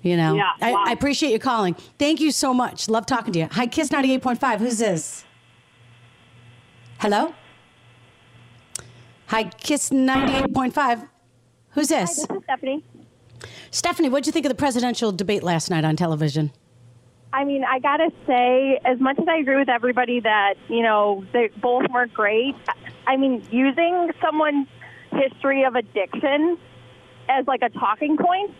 You 0.02 0.16
know, 0.16 0.34
Yeah, 0.34 0.50
I, 0.60 0.72
wow. 0.72 0.84
I 0.86 0.92
appreciate 0.92 1.32
you 1.32 1.38
calling. 1.38 1.74
Thank 1.98 2.20
you 2.20 2.30
so 2.30 2.52
much. 2.54 2.88
Love 2.88 3.06
talking 3.06 3.32
to 3.34 3.38
you. 3.40 3.48
Hi, 3.52 3.66
Kiss 3.66 3.90
ninety 3.90 4.12
eight 4.12 4.22
point 4.22 4.38
five. 4.40 4.60
Who's 4.60 4.78
this? 4.78 5.24
Hello. 7.00 7.34
Hi, 9.28 9.44
Kiss 9.44 9.90
ninety 9.92 10.34
eight 10.34 10.52
point 10.54 10.74
five. 10.74 11.02
Who's 11.70 11.88
this? 11.88 12.16
This 12.16 12.30
is 12.30 12.42
Stephanie. 12.44 12.82
Stephanie, 13.70 14.08
what 14.08 14.24
did 14.24 14.26
you 14.26 14.32
think 14.32 14.46
of 14.46 14.50
the 14.50 14.56
presidential 14.56 15.12
debate 15.12 15.42
last 15.42 15.70
night 15.70 15.84
on 15.84 15.96
television? 15.96 16.52
I 17.32 17.44
mean, 17.44 17.64
I 17.64 17.80
gotta 17.80 18.10
say, 18.28 18.78
as 18.84 19.00
much 19.00 19.18
as 19.18 19.26
I 19.28 19.38
agree 19.38 19.56
with 19.56 19.68
everybody 19.68 20.20
that 20.20 20.54
you 20.68 20.82
know 20.82 21.24
they 21.32 21.50
both 21.60 21.84
weren't 21.92 22.14
great, 22.14 22.54
I 23.08 23.16
mean, 23.16 23.42
using 23.50 24.12
someone's 24.22 24.68
history 25.10 25.64
of 25.64 25.74
addiction 25.74 26.58
as 27.28 27.46
like 27.46 27.62
a 27.62 27.70
talking 27.70 28.16
point, 28.16 28.52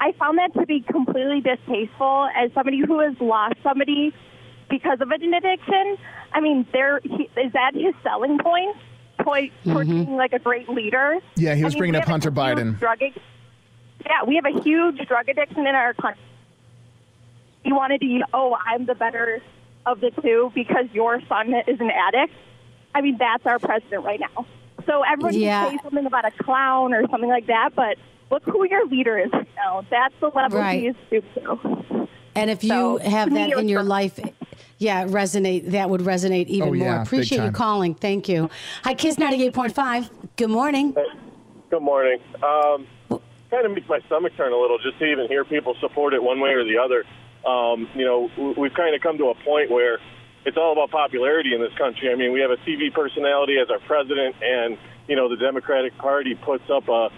I 0.00 0.12
found 0.18 0.38
that 0.38 0.52
to 0.54 0.66
be 0.66 0.80
completely 0.80 1.40
distasteful. 1.40 2.28
As 2.36 2.52
somebody 2.54 2.80
who 2.80 2.98
has 3.00 3.14
lost 3.20 3.54
somebody 3.62 4.12
because 4.68 5.00
of 5.00 5.10
an 5.10 5.34
addiction, 5.34 5.96
I 6.32 6.40
mean, 6.40 6.66
there 6.72 7.00
he, 7.04 7.30
is 7.40 7.52
that 7.52 7.74
his 7.74 7.94
selling 8.02 8.38
point? 8.38 8.76
Point 9.20 9.52
for 9.64 9.84
mm-hmm. 9.84 9.90
being 9.90 10.16
like 10.16 10.32
a 10.32 10.38
great 10.38 10.68
leader. 10.68 11.18
Yeah, 11.36 11.54
he 11.54 11.64
was 11.64 11.74
I 11.74 11.76
mean, 11.76 11.78
bringing 11.78 12.00
up 12.00 12.08
Hunter 12.08 12.30
Biden. 12.30 12.78
Drug, 12.78 13.02
ad- 13.02 13.20
yeah, 14.04 14.24
we 14.26 14.36
have 14.36 14.44
a 14.46 14.60
huge 14.62 14.98
drug 15.06 15.28
addiction 15.28 15.66
in 15.66 15.74
our 15.74 15.94
country. 15.94 16.22
You 17.64 17.74
wanted 17.74 18.00
to, 18.00 18.06
use, 18.06 18.22
oh, 18.32 18.56
I'm 18.66 18.86
the 18.86 18.94
better 18.94 19.40
of 19.86 20.00
the 20.00 20.10
two 20.22 20.52
because 20.54 20.86
your 20.92 21.20
son 21.28 21.52
is 21.66 21.80
an 21.80 21.90
addict. 21.90 22.32
I 22.94 23.00
mean, 23.00 23.16
that's 23.18 23.44
our 23.46 23.58
president 23.58 24.04
right 24.04 24.20
now. 24.20 24.46
So 24.86 25.02
everyone 25.02 25.34
Yeah. 25.34 25.64
can 25.68 25.78
say 25.78 25.82
something 25.82 26.06
about 26.06 26.24
a 26.24 26.30
clown 26.42 26.94
or 26.94 27.02
something 27.10 27.28
like 27.28 27.46
that, 27.46 27.70
but 27.74 27.96
look 28.30 28.42
who 28.44 28.64
your 28.68 28.86
leader 28.86 29.18
is 29.18 29.30
right 29.32 29.48
now. 29.56 29.84
That's 29.90 30.14
the 30.20 30.30
level 30.34 30.60
Right. 30.60 30.80
he 30.80 30.86
is 30.88 30.96
stooped 31.08 31.34
to. 31.34 32.08
And 32.34 32.50
if 32.50 32.62
you 32.62 32.70
So, 32.70 32.98
have 32.98 33.34
that 33.34 33.50
in 33.50 33.68
your 33.68 33.80
perfect. 33.80 33.88
life, 33.88 34.20
yeah, 34.78 35.04
resonate. 35.06 35.72
That 35.72 35.90
would 35.90 36.02
resonate 36.02 36.46
even 36.46 36.68
Oh, 36.68 36.72
yeah, 36.72 36.84
more. 36.94 37.02
Appreciate 37.02 37.42
you 37.44 37.50
calling. 37.50 37.94
Thank 37.94 38.28
you. 38.28 38.48
Hi, 38.84 38.94
Kiss 38.94 39.18
ninety 39.18 39.42
eight 39.44 39.52
point 39.54 39.74
five. 39.74 40.08
Good 40.36 40.50
morning. 40.50 40.94
Good 41.70 41.82
morning. 41.82 42.18
Um, 42.42 42.86
kind 43.50 43.66
of 43.66 43.72
makes 43.72 43.88
my 43.88 44.00
stomach 44.06 44.32
turn 44.36 44.52
a 44.52 44.56
little 44.56 44.78
just 44.78 44.98
to 44.98 45.04
even 45.04 45.28
hear 45.28 45.44
people 45.44 45.74
support 45.80 46.14
it 46.14 46.22
one 46.22 46.40
way 46.40 46.50
or 46.50 46.64
the 46.64 46.78
other. 46.78 47.04
Um, 47.48 47.88
you 47.94 48.04
know, 48.04 48.54
we've 48.56 48.74
kind 48.74 48.94
of 48.94 49.00
come 49.00 49.18
to 49.18 49.28
a 49.30 49.34
point 49.34 49.70
where 49.70 49.98
it's 50.44 50.56
all 50.56 50.72
about 50.72 50.90
popularity 50.90 51.54
in 51.54 51.60
this 51.60 51.72
country. 51.78 52.10
I 52.10 52.14
mean, 52.14 52.32
we 52.32 52.40
have 52.40 52.50
a 52.50 52.56
TV 52.56 52.92
personality 52.92 53.56
as 53.60 53.70
our 53.70 53.80
president, 53.80 54.36
and 54.42 54.78
you 55.06 55.16
know, 55.16 55.28
the 55.28 55.36
Democratic 55.36 55.96
Party 55.98 56.34
puts 56.34 56.64
up 56.70 56.88
a 56.88 57.10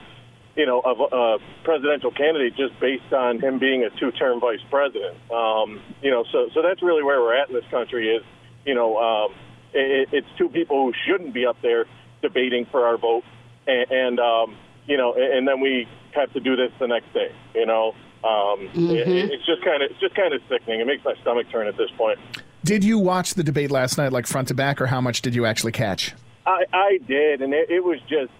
you 0.56 0.66
know 0.66 0.82
a, 0.84 0.92
a 0.92 1.38
presidential 1.64 2.10
candidate 2.10 2.56
just 2.56 2.78
based 2.80 3.12
on 3.12 3.40
him 3.40 3.58
being 3.58 3.84
a 3.84 3.90
two-term 3.98 4.40
vice 4.40 4.62
president. 4.70 5.16
Um, 5.30 5.80
you 6.02 6.10
know, 6.10 6.24
so 6.30 6.50
so 6.54 6.62
that's 6.62 6.82
really 6.82 7.02
where 7.02 7.20
we're 7.20 7.36
at 7.36 7.48
in 7.48 7.54
this 7.54 7.68
country. 7.70 8.08
Is 8.16 8.22
you 8.64 8.74
know, 8.74 8.98
um, 8.98 9.34
it, 9.72 10.08
it's 10.12 10.28
two 10.38 10.48
people 10.48 10.86
who 10.86 10.92
shouldn't 11.06 11.34
be 11.34 11.46
up 11.46 11.56
there 11.62 11.86
debating 12.22 12.66
for 12.66 12.86
our 12.86 12.98
vote, 12.98 13.24
and, 13.66 13.90
and 13.90 14.20
um, 14.20 14.56
you 14.86 14.96
know, 14.96 15.14
and, 15.14 15.46
then 15.46 15.60
we 15.60 15.86
have 16.14 16.32
to 16.32 16.40
do 16.40 16.56
this 16.56 16.72
the 16.78 16.86
next 16.86 17.12
day. 17.12 17.32
You 17.54 17.66
know, 17.66 17.94
um, 18.24 18.68
it, 18.74 19.08
it's 19.32 19.46
just 19.46 19.62
kind 19.64 19.82
of 19.82 19.90
it's 19.90 20.00
just 20.00 20.14
kind 20.14 20.32
of 20.34 20.40
sickening. 20.48 20.80
It 20.80 20.86
makes 20.86 21.04
my 21.04 21.14
stomach 21.22 21.46
turn 21.50 21.66
at 21.66 21.76
this 21.76 21.90
point. 21.96 22.18
Did 22.64 22.84
you 22.84 22.98
watch 22.98 23.34
the 23.34 23.42
debate 23.42 23.70
last 23.70 23.96
night, 23.96 24.12
like 24.12 24.26
front 24.26 24.48
to 24.48 24.54
back, 24.54 24.80
or 24.80 24.86
how 24.86 25.00
much 25.00 25.22
did 25.22 25.34
you 25.34 25.46
actually 25.46 25.72
catch? 25.72 26.12
I, 26.46 26.64
I 26.72 26.98
did, 27.06 27.42
and 27.42 27.54
it, 27.54 27.70
it 27.70 27.84
was 27.84 27.98
just 28.02 28.32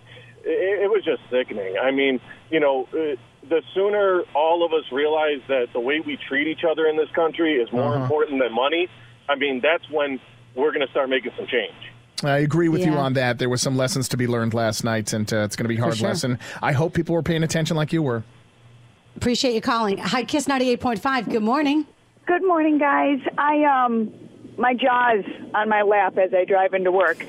it, 0.45 0.83
it 0.85 0.91
was 0.91 1.05
just 1.05 1.23
sickening. 1.31 1.77
I 1.81 1.91
mean, 1.91 2.21
you 2.51 2.61
know, 2.61 2.87
uh, 2.93 3.17
the 3.49 3.63
sooner 3.75 4.23
all 4.35 4.65
of 4.65 4.73
us 4.73 4.85
realize 4.93 5.41
that 5.49 5.69
the 5.73 5.81
way 5.81 6.01
we 6.01 6.17
treat 6.29 6.47
each 6.49 6.65
other 6.71 6.87
in 6.87 6.97
this 6.97 7.11
country 7.13 7.55
is 7.55 7.73
more 7.73 7.95
Uh-huh. 7.95 8.03
important 8.03 8.41
than 8.43 8.53
money, 8.53 8.89
I 9.29 9.37
mean, 9.37 9.61
that's 9.63 9.89
when 9.91 10.21
we're 10.55 10.73
going 10.73 10.85
to 10.85 10.91
start 10.91 11.09
making 11.09 11.33
some 11.37 11.47
change. 11.47 11.73
I 12.23 12.39
agree 12.39 12.69
with 12.69 12.85
you 12.85 12.93
on 12.93 13.15
that. 13.15 13.39
There 13.39 13.49
were 13.49 13.57
some 13.57 13.77
lessons 13.77 14.09
to 14.11 14.17
be 14.17 14.27
learned 14.27 14.55
last 14.55 14.85
night, 14.85 15.13
and 15.13 15.31
uh, 15.33 15.39
it's 15.39 15.57
going 15.57 15.65
to 15.65 15.69
be 15.69 15.77
a 15.77 15.81
hard 15.81 15.97
sure. 15.97 16.09
lesson. 16.09 16.39
I 16.63 16.73
hope 16.73 16.95
people 16.95 17.15
were 17.15 17.23
paying 17.23 17.43
attention 17.43 17.77
like 17.77 17.93
you 17.93 18.03
were. 18.03 18.23
Appreciate 19.17 19.55
you 19.55 19.61
calling. 19.61 19.99
Hi, 19.99 20.25
Kiss 20.25 20.47
ninety 20.47 20.71
eight 20.71 20.81
point 20.81 21.01
five. 21.01 21.29
Good 21.29 21.43
morning. 21.43 21.87
Good 22.27 22.45
morning, 22.47 22.79
guys. 22.79 23.19
I 23.39 23.65
um 23.65 24.13
my 24.57 24.75
jaw's 24.75 25.25
on 25.55 25.69
my 25.69 25.83
lap 25.83 26.19
as 26.19 26.33
I 26.35 26.45
drive 26.45 26.75
into 26.75 26.93
work. 26.93 27.25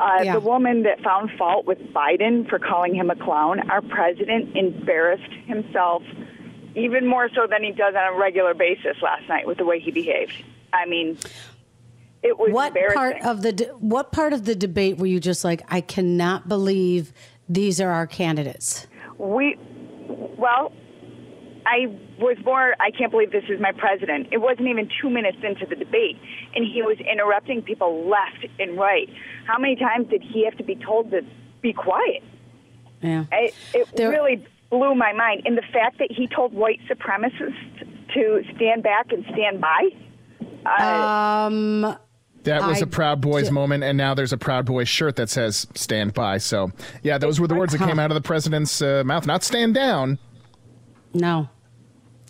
Uh, 0.00 0.20
Yeah. 0.22 0.34
The 0.34 0.40
woman 0.40 0.82
that 0.82 1.00
found 1.00 1.30
fault 1.38 1.66
with 1.66 1.78
Biden 1.92 2.48
for 2.48 2.58
calling 2.58 2.94
him 2.94 3.10
a 3.10 3.16
clown, 3.16 3.68
our 3.70 3.80
president 3.80 4.56
embarrassed 4.56 5.32
himself 5.46 6.02
even 6.74 7.06
more 7.06 7.28
so 7.34 7.46
than 7.46 7.62
he 7.62 7.70
does 7.70 7.94
on 7.94 8.14
a 8.14 8.18
regular 8.18 8.54
basis 8.54 8.96
last 9.02 9.28
night 9.28 9.46
with 9.46 9.58
the 9.58 9.64
way 9.64 9.80
he 9.80 9.90
behaved. 9.90 10.34
I 10.72 10.86
mean, 10.86 11.16
it 12.24 12.38
was 12.38 12.50
what 12.50 12.74
part 12.94 13.20
of 13.22 13.42
the 13.42 13.52
de- 13.52 13.72
what 13.74 14.10
part 14.10 14.32
of 14.32 14.46
the 14.46 14.54
debate 14.54 14.96
were 14.96 15.06
you 15.06 15.20
just 15.20 15.44
like, 15.44 15.62
I 15.68 15.80
cannot 15.80 16.48
believe 16.48 17.12
these 17.48 17.80
are 17.80 17.90
our 17.90 18.06
candidates? 18.06 18.86
We, 19.18 19.56
well, 20.08 20.72
I 21.66 21.86
was 22.18 22.36
more, 22.44 22.74
I 22.80 22.90
can't 22.90 23.10
believe 23.10 23.30
this 23.30 23.44
is 23.48 23.60
my 23.60 23.72
president. 23.72 24.28
It 24.32 24.38
wasn't 24.38 24.68
even 24.68 24.88
two 25.00 25.10
minutes 25.10 25.38
into 25.42 25.66
the 25.66 25.76
debate, 25.76 26.16
and 26.54 26.64
he 26.64 26.82
was 26.82 26.96
interrupting 26.98 27.62
people 27.62 28.08
left 28.08 28.46
and 28.58 28.78
right. 28.78 29.08
How 29.46 29.58
many 29.58 29.76
times 29.76 30.08
did 30.08 30.22
he 30.22 30.44
have 30.46 30.56
to 30.56 30.64
be 30.64 30.76
told 30.76 31.10
to 31.10 31.20
be 31.60 31.72
quiet? 31.72 32.22
Yeah. 33.02 33.24
I, 33.30 33.52
it 33.74 33.88
really 33.98 34.46
blew 34.70 34.94
my 34.94 35.12
mind. 35.12 35.42
And 35.44 35.58
the 35.58 35.62
fact 35.72 35.98
that 35.98 36.10
he 36.10 36.26
told 36.26 36.54
white 36.54 36.80
supremacists 36.88 38.12
to 38.14 38.42
stand 38.56 38.82
back 38.82 39.12
and 39.12 39.24
stand 39.32 39.60
by. 39.60 39.90
Um, 41.46 41.96
That 42.44 42.62
was 42.66 42.80
I 42.80 42.84
a 42.84 42.86
Proud 42.86 43.20
Boys 43.20 43.48
d- 43.48 43.52
moment, 43.52 43.84
and 43.84 43.98
now 43.98 44.14
there's 44.14 44.32
a 44.32 44.38
Proud 44.38 44.66
Boys 44.66 44.88
shirt 44.88 45.16
that 45.16 45.30
says 45.30 45.66
"Stand 45.74 46.14
by." 46.14 46.38
So, 46.38 46.72
yeah, 47.02 47.18
those 47.18 47.40
were 47.40 47.48
the 47.48 47.54
words 47.54 47.72
that 47.72 47.86
came 47.86 47.98
out 47.98 48.10
of 48.10 48.14
the 48.14 48.20
president's 48.20 48.80
uh, 48.80 49.02
mouth. 49.04 49.26
Not 49.26 49.42
"stand 49.44 49.74
down." 49.74 50.18
No. 51.12 51.48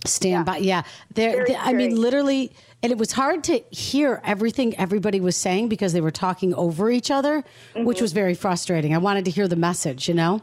Stand 0.06 0.44
by. 0.44 0.58
Yeah. 0.58 0.82
There. 1.14 1.46
Very 1.46 1.56
I 1.56 1.72
mean, 1.72 1.96
literally, 1.96 2.52
and 2.82 2.92
it 2.92 2.98
was 2.98 3.12
hard 3.12 3.42
to 3.44 3.64
hear 3.70 4.20
everything 4.24 4.76
everybody 4.76 5.18
was 5.18 5.36
saying 5.36 5.68
because 5.68 5.94
they 5.94 6.02
were 6.02 6.10
talking 6.10 6.52
over 6.54 6.90
each 6.90 7.10
other, 7.10 7.42
which 7.74 8.02
was 8.02 8.12
very 8.12 8.34
frustrating. 8.34 8.94
I 8.94 8.98
wanted 8.98 9.24
to 9.24 9.30
hear 9.30 9.48
the 9.48 9.56
message, 9.56 10.06
you 10.08 10.14
know? 10.14 10.42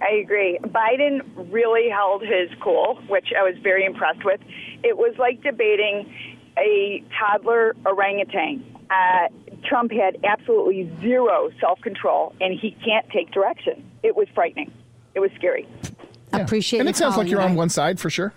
I 0.00 0.14
agree. 0.14 0.58
Biden 0.62 1.20
really 1.52 1.90
held 1.90 2.22
his 2.22 2.48
cool, 2.62 3.00
which 3.08 3.32
I 3.36 3.42
was 3.42 3.54
very 3.62 3.84
impressed 3.84 4.24
with. 4.24 4.40
It 4.84 4.96
was 4.96 5.14
like 5.18 5.42
debating 5.42 6.14
a 6.56 7.02
toddler 7.18 7.74
orangutan. 7.84 8.64
Uh, 8.90 9.28
Trump 9.64 9.92
had 9.92 10.18
absolutely 10.24 10.90
zero 11.00 11.50
self 11.60 11.80
control, 11.80 12.34
and 12.40 12.58
he 12.58 12.72
can't 12.84 13.08
take 13.10 13.30
direction. 13.30 13.84
It 14.02 14.16
was 14.16 14.26
frightening. 14.34 14.72
It 15.14 15.20
was 15.20 15.30
scary. 15.36 15.68
I 16.32 16.40
appreciate 16.40 16.78
it. 16.78 16.80
And 16.80 16.88
it 16.88 16.96
sounds 16.96 17.16
like 17.16 17.28
you're 17.28 17.40
on 17.40 17.54
one 17.54 17.68
side 17.68 18.00
for 18.00 18.10
sure. 18.10 18.32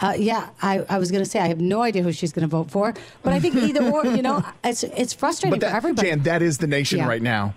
Uh, 0.00 0.14
yeah, 0.18 0.48
I, 0.60 0.80
I 0.88 0.98
was 0.98 1.12
going 1.12 1.22
to 1.22 1.28
say 1.30 1.38
I 1.38 1.46
have 1.46 1.60
no 1.60 1.80
idea 1.82 2.02
who 2.02 2.10
she's 2.12 2.32
going 2.32 2.42
to 2.42 2.48
vote 2.48 2.70
for, 2.70 2.94
but 3.22 3.32
I 3.32 3.38
think 3.38 3.54
either 3.54 3.88
or, 3.90 4.04
you 4.06 4.22
know, 4.22 4.44
it's 4.64 4.82
it's 4.82 5.12
frustrating 5.12 5.58
But 5.60 5.66
for 5.66 5.70
that, 5.70 5.76
everybody. 5.76 6.08
Jan, 6.08 6.22
that 6.24 6.42
is 6.42 6.58
the 6.58 6.66
nation 6.66 6.98
Yeah. 6.98 7.08
right 7.08 7.22
now. 7.22 7.54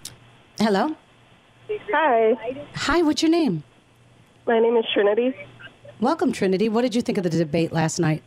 Hello. 0.60 0.96
Hi. 1.92 2.36
Hi. 2.76 3.02
What's 3.02 3.22
your 3.24 3.32
name? 3.32 3.64
My 4.46 4.60
name 4.60 4.78
is 4.78 4.86
Trinity. 4.94 5.36
Welcome, 6.00 6.32
Trinity. 6.32 6.70
What 6.70 6.84
did 6.84 6.94
you 6.94 7.02
think 7.02 7.18
of 7.18 7.24
the 7.24 7.30
debate 7.32 7.74
last 7.74 7.98
night? 8.00 8.22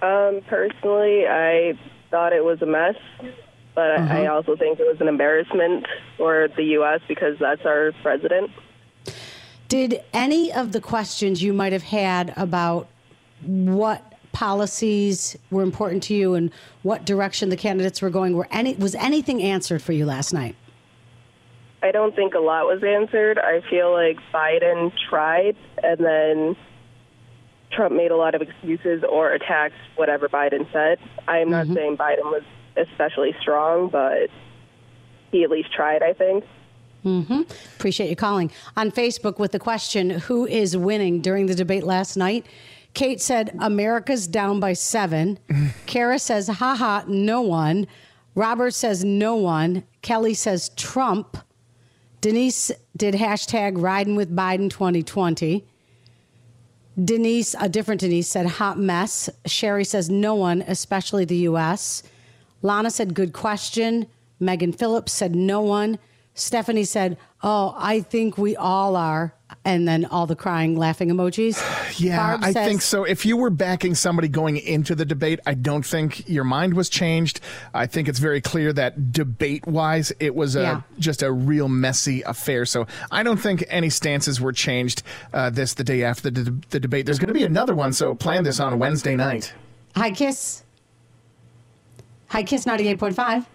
Um, 0.00 0.40
personally, 0.46 1.26
I 1.26 1.76
thought 2.14 2.32
it 2.32 2.44
was 2.44 2.62
a 2.62 2.66
mess, 2.66 2.94
but 3.74 3.90
I 3.90 3.94
I 3.94 3.98
Uh-huh. 4.26 4.34
also 4.36 4.54
think 4.54 4.78
it 4.78 4.86
was 4.86 5.00
an 5.00 5.08
embarrassment 5.08 5.84
for 6.16 6.46
the 6.56 6.62
U.S. 6.78 7.00
because 7.08 7.36
that's 7.40 7.66
our 7.66 7.90
president. 8.04 8.52
Did 9.66 10.00
any 10.12 10.52
of 10.52 10.70
the 10.70 10.80
questions 10.80 11.42
you 11.42 11.52
might 11.52 11.72
have 11.72 11.82
had 11.82 12.32
about 12.36 12.86
what 13.44 14.00
policies 14.30 15.36
were 15.50 15.64
important 15.64 16.04
to 16.04 16.14
you 16.14 16.34
and 16.34 16.52
what 16.84 17.04
direction 17.04 17.48
the 17.48 17.56
candidates 17.56 18.00
were 18.00 18.10
going 18.10 18.36
were 18.36 18.46
any 18.52 18.74
was 18.74 18.94
anything 18.94 19.42
answered 19.42 19.82
for 19.82 19.92
you 19.92 20.06
last 20.06 20.32
night? 20.32 20.54
I 21.82 21.90
don't 21.90 22.14
think 22.14 22.34
a 22.34 22.38
lot 22.38 22.66
was 22.66 22.82
answered. 22.84 23.40
I 23.40 23.60
feel 23.68 23.92
like 23.92 24.18
Biden 24.32 24.92
tried, 25.10 25.56
and 25.82 25.98
then 25.98 26.56
Trump 27.74 27.94
made 27.94 28.10
a 28.10 28.16
lot 28.16 28.34
of 28.34 28.42
excuses 28.42 29.02
or 29.08 29.32
attacked 29.32 29.74
whatever 29.96 30.28
Biden 30.28 30.70
said. 30.72 30.98
I'm 31.26 31.50
not 31.50 31.66
saying 31.66 31.96
Biden 31.96 32.24
was 32.24 32.42
especially 32.76 33.34
strong, 33.40 33.88
but 33.88 34.30
he 35.30 35.44
at 35.44 35.50
least 35.50 35.72
tried, 35.72 36.02
I 36.02 36.12
think. 36.12 36.44
Mm-hmm. 37.04 37.42
Appreciate 37.76 38.08
you 38.08 38.16
calling. 38.16 38.50
On 38.76 38.90
Facebook 38.90 39.38
with 39.38 39.52
the 39.52 39.58
question, 39.58 40.10
who 40.10 40.46
is 40.46 40.76
winning 40.76 41.20
during 41.20 41.46
the 41.46 41.54
debate 41.54 41.84
last 41.84 42.16
night? 42.16 42.46
Kate 42.94 43.20
said, 43.20 43.54
America's 43.60 44.26
down 44.26 44.60
by 44.60 44.72
seven. 44.72 45.38
Kara 45.86 46.18
says, 46.18 46.48
haha, 46.48 47.02
no 47.06 47.42
one. 47.42 47.86
Robert 48.34 48.72
says, 48.72 49.04
no 49.04 49.34
one. 49.34 49.84
Kelly 50.02 50.34
says, 50.34 50.70
Trump. 50.70 51.36
Denise 52.20 52.70
did 52.96 53.14
hashtag 53.14 53.80
riding 53.80 54.16
with 54.16 54.34
Biden 54.34 54.70
2020. 54.70 55.66
Denise, 57.02 57.56
a 57.58 57.68
different 57.68 58.00
Denise, 58.00 58.28
said 58.28 58.46
hot 58.46 58.78
mess. 58.78 59.28
Sherry 59.46 59.84
says 59.84 60.08
no 60.08 60.34
one, 60.34 60.62
especially 60.62 61.24
the 61.24 61.36
U.S. 61.48 62.02
Lana 62.62 62.90
said 62.90 63.14
good 63.14 63.32
question. 63.32 64.06
Megan 64.40 64.72
Phillips 64.72 65.12
said 65.12 65.34
no 65.34 65.60
one. 65.60 65.98
Stephanie 66.34 66.84
said, 66.84 67.16
oh, 67.42 67.74
I 67.78 68.00
think 68.00 68.38
we 68.38 68.56
all 68.56 68.96
are. 68.96 69.34
And 69.66 69.88
then 69.88 70.04
all 70.04 70.26
the 70.26 70.36
crying, 70.36 70.76
laughing 70.76 71.08
emojis. 71.08 71.58
Yeah, 72.00 72.16
Barb 72.16 72.40
I 72.42 72.52
says- 72.52 72.66
think 72.68 72.82
so. 72.82 73.04
If 73.04 73.24
you 73.24 73.36
were 73.36 73.50
backing 73.50 73.94
somebody 73.94 74.26
going 74.26 74.56
into 74.56 74.96
the 74.96 75.04
debate, 75.04 75.38
I 75.46 75.54
don't 75.54 75.86
think 75.86 76.28
your 76.28 76.42
mind 76.42 76.74
was 76.74 76.88
changed. 76.88 77.40
I 77.72 77.86
think 77.86 78.08
it's 78.08 78.18
very 78.18 78.40
clear 78.40 78.72
that 78.72 79.12
debate 79.12 79.64
wise, 79.66 80.12
it 80.18 80.34
was 80.34 80.56
a, 80.56 80.62
Yeah. 80.62 80.80
just 80.98 81.22
a 81.22 81.30
real 81.30 81.68
messy 81.68 82.22
affair. 82.22 82.66
So 82.66 82.88
I 83.12 83.22
don't 83.22 83.36
think 83.36 83.64
any 83.68 83.90
stances 83.90 84.40
were 84.40 84.52
changed 84.52 85.04
uh, 85.32 85.50
this 85.50 85.74
the 85.74 85.84
day 85.84 86.02
after 86.02 86.30
the, 86.30 86.50
the 86.70 86.80
debate. 86.80 87.06
There's 87.06 87.20
going 87.20 87.28
to 87.28 87.34
be 87.34 87.44
another 87.44 87.76
one, 87.76 87.92
so 87.92 88.14
plan 88.16 88.42
this 88.42 88.58
on 88.58 88.76
Wednesday 88.80 89.14
night. 89.14 89.54
Hi, 89.94 90.10
Kiss. 90.10 90.64
Hi, 92.28 92.42
Kiss 92.42 92.64
98.5. 92.64 93.46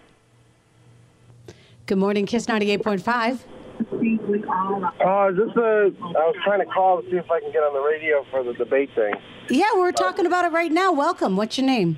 Good 1.87 1.97
morning, 1.97 2.25
Kiss 2.25 2.45
98.5. 2.45 4.18
Uh, 4.47 5.31
just 5.31 5.57
uh, 5.57 5.61
I 5.61 6.25
was 6.27 6.35
trying 6.43 6.59
to 6.59 6.65
call 6.65 7.01
to 7.01 7.09
see 7.09 7.17
if 7.17 7.29
I 7.29 7.39
can 7.39 7.51
get 7.51 7.63
on 7.63 7.73
the 7.73 7.81
radio 7.81 8.25
for 8.31 8.43
the 8.43 8.53
debate 8.53 8.89
thing. 8.95 9.13
Yeah, 9.49 9.65
we're 9.75 9.91
talking 9.91 10.25
about 10.25 10.45
it 10.45 10.51
right 10.51 10.71
now. 10.71 10.91
Welcome. 10.91 11.35
What's 11.35 11.57
your 11.57 11.67
name? 11.67 11.97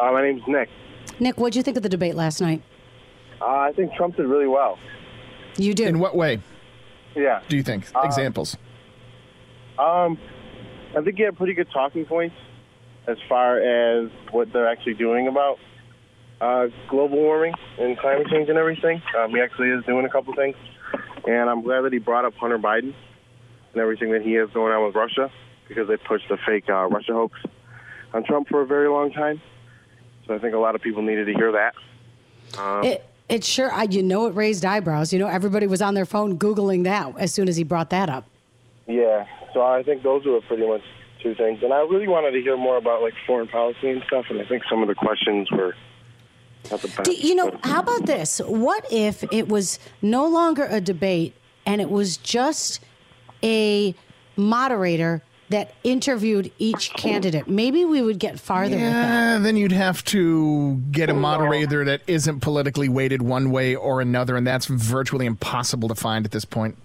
Uh, 0.00 0.12
my 0.12 0.22
name's 0.22 0.42
Nick. 0.46 0.68
Nick, 1.20 1.38
what'd 1.38 1.56
you 1.56 1.62
think 1.62 1.76
of 1.76 1.82
the 1.82 1.88
debate 1.88 2.14
last 2.14 2.40
night? 2.40 2.62
Uh, 3.40 3.46
I 3.46 3.72
think 3.72 3.92
Trump 3.94 4.16
did 4.16 4.26
really 4.26 4.46
well. 4.48 4.78
You 5.56 5.74
did. 5.74 5.88
In 5.88 5.98
what 5.98 6.14
way? 6.16 6.40
Yeah. 7.14 7.40
Do 7.48 7.56
you 7.56 7.62
think? 7.62 7.86
Uh, 7.94 8.00
Examples. 8.04 8.56
Um, 9.78 10.18
I 10.96 11.02
think 11.02 11.16
he 11.16 11.22
had 11.22 11.36
pretty 11.36 11.54
good 11.54 11.68
talking 11.72 12.04
points 12.04 12.34
as 13.06 13.16
far 13.28 13.58
as 13.60 14.10
what 14.30 14.52
they're 14.52 14.68
actually 14.68 14.94
doing 14.94 15.28
about 15.28 15.58
uh, 16.40 16.66
global 16.88 17.18
warming 17.18 17.54
and 17.78 17.96
climate 17.98 18.26
change 18.28 18.48
and 18.48 18.58
everything. 18.58 19.00
Um, 19.18 19.30
he 19.30 19.40
actually 19.40 19.68
is 19.68 19.84
doing 19.84 20.04
a 20.04 20.08
couple 20.08 20.34
things, 20.34 20.56
and 21.26 21.50
I'm 21.50 21.62
glad 21.62 21.82
that 21.82 21.92
he 21.92 21.98
brought 21.98 22.24
up 22.24 22.34
Hunter 22.34 22.58
Biden 22.58 22.94
and 23.72 23.82
everything 23.82 24.12
that 24.12 24.22
he 24.22 24.34
has 24.34 24.48
going 24.50 24.72
on 24.72 24.86
with 24.86 24.94
Russia 24.94 25.30
because 25.68 25.88
they 25.88 25.96
pushed 25.96 26.28
the 26.28 26.38
fake 26.46 26.64
uh, 26.68 26.86
Russia 26.86 27.12
hoax 27.12 27.38
on 28.14 28.24
Trump 28.24 28.48
for 28.48 28.62
a 28.62 28.66
very 28.66 28.88
long 28.88 29.12
time. 29.12 29.40
So 30.26 30.34
I 30.34 30.38
think 30.38 30.54
a 30.54 30.58
lot 30.58 30.74
of 30.74 30.82
people 30.82 31.02
needed 31.02 31.26
to 31.26 31.34
hear 31.34 31.52
that. 31.52 31.74
Um, 32.58 32.84
It 32.84 33.04
it 33.28 33.44
sure 33.44 33.72
I, 33.72 33.84
you 33.84 34.02
know 34.02 34.26
it 34.26 34.34
raised 34.34 34.64
eyebrows. 34.64 35.12
You 35.12 35.18
know 35.18 35.26
everybody 35.26 35.66
was 35.66 35.82
on 35.82 35.94
their 35.94 36.06
phone 36.06 36.38
googling 36.38 36.84
that 36.84 37.18
as 37.18 37.32
soon 37.34 37.48
as 37.48 37.56
he 37.56 37.64
brought 37.64 37.90
that 37.90 38.08
up. 38.08 38.24
Yeah, 38.86 39.26
so 39.52 39.62
I 39.62 39.82
think 39.82 40.02
those 40.04 40.24
were 40.24 40.40
pretty 40.42 40.66
much 40.66 40.82
two 41.22 41.34
things. 41.34 41.62
And 41.62 41.72
I 41.72 41.80
really 41.80 42.06
wanted 42.06 42.32
to 42.32 42.40
hear 42.40 42.56
more 42.56 42.76
about 42.76 43.02
like 43.02 43.14
foreign 43.26 43.48
policy 43.48 43.90
and 43.90 44.02
stuff. 44.06 44.26
And 44.30 44.40
I 44.40 44.44
think 44.44 44.62
some 44.70 44.82
of 44.82 44.88
the 44.88 44.94
questions 44.94 45.50
were 45.50 45.74
not 45.74 45.74
the 45.74 45.74
best. 45.74 45.85
Do, 47.02 47.12
you 47.12 47.34
know, 47.34 47.58
how 47.62 47.80
about 47.80 48.06
this? 48.06 48.38
What 48.38 48.86
if 48.90 49.24
it 49.32 49.48
was 49.48 49.78
no 50.02 50.26
longer 50.26 50.64
a 50.64 50.80
debate 50.80 51.34
and 51.64 51.80
it 51.80 51.90
was 51.90 52.16
just 52.16 52.80
a 53.42 53.94
moderator 54.36 55.22
that 55.48 55.74
interviewed 55.84 56.50
each 56.58 56.92
candidate? 56.96 57.48
Maybe 57.48 57.84
we 57.84 58.02
would 58.02 58.18
get 58.18 58.40
farther 58.40 58.76
with 58.76 58.80
that. 58.80 59.34
Yeah, 59.34 59.38
then 59.38 59.56
you'd 59.56 59.72
have 59.72 60.04
to 60.06 60.76
get 60.90 61.08
a 61.08 61.14
moderator 61.14 61.84
that 61.84 62.02
isn't 62.06 62.40
politically 62.40 62.88
weighted 62.88 63.22
one 63.22 63.50
way 63.50 63.74
or 63.74 64.00
another, 64.00 64.36
and 64.36 64.46
that's 64.46 64.66
virtually 64.66 65.26
impossible 65.26 65.88
to 65.88 65.94
find 65.94 66.24
at 66.24 66.32
this 66.32 66.44
point. 66.44 66.76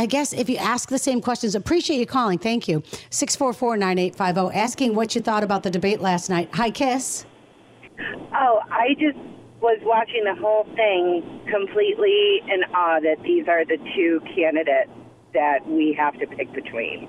I 0.00 0.06
guess 0.06 0.32
if 0.32 0.48
you 0.48 0.56
ask 0.58 0.88
the 0.88 0.98
same 0.98 1.20
questions, 1.20 1.56
appreciate 1.56 1.98
you 1.98 2.06
calling. 2.06 2.38
Thank 2.38 2.68
you. 2.68 2.84
644 3.10 3.76
9850, 3.76 4.56
asking 4.56 4.94
what 4.94 5.16
you 5.16 5.20
thought 5.20 5.42
about 5.42 5.64
the 5.64 5.70
debate 5.70 6.00
last 6.00 6.30
night. 6.30 6.48
Hi, 6.52 6.70
Kiss. 6.70 7.26
Oh, 8.34 8.60
I 8.70 8.94
just 8.98 9.18
was 9.60 9.78
watching 9.82 10.24
the 10.24 10.34
whole 10.34 10.64
thing 10.76 11.40
completely 11.50 12.40
in 12.46 12.62
awe 12.74 13.00
that 13.00 13.22
these 13.22 13.48
are 13.48 13.64
the 13.64 13.78
two 13.96 14.20
candidates 14.34 14.90
that 15.34 15.66
we 15.66 15.92
have 15.98 16.18
to 16.20 16.26
pick 16.26 16.52
between. 16.52 17.08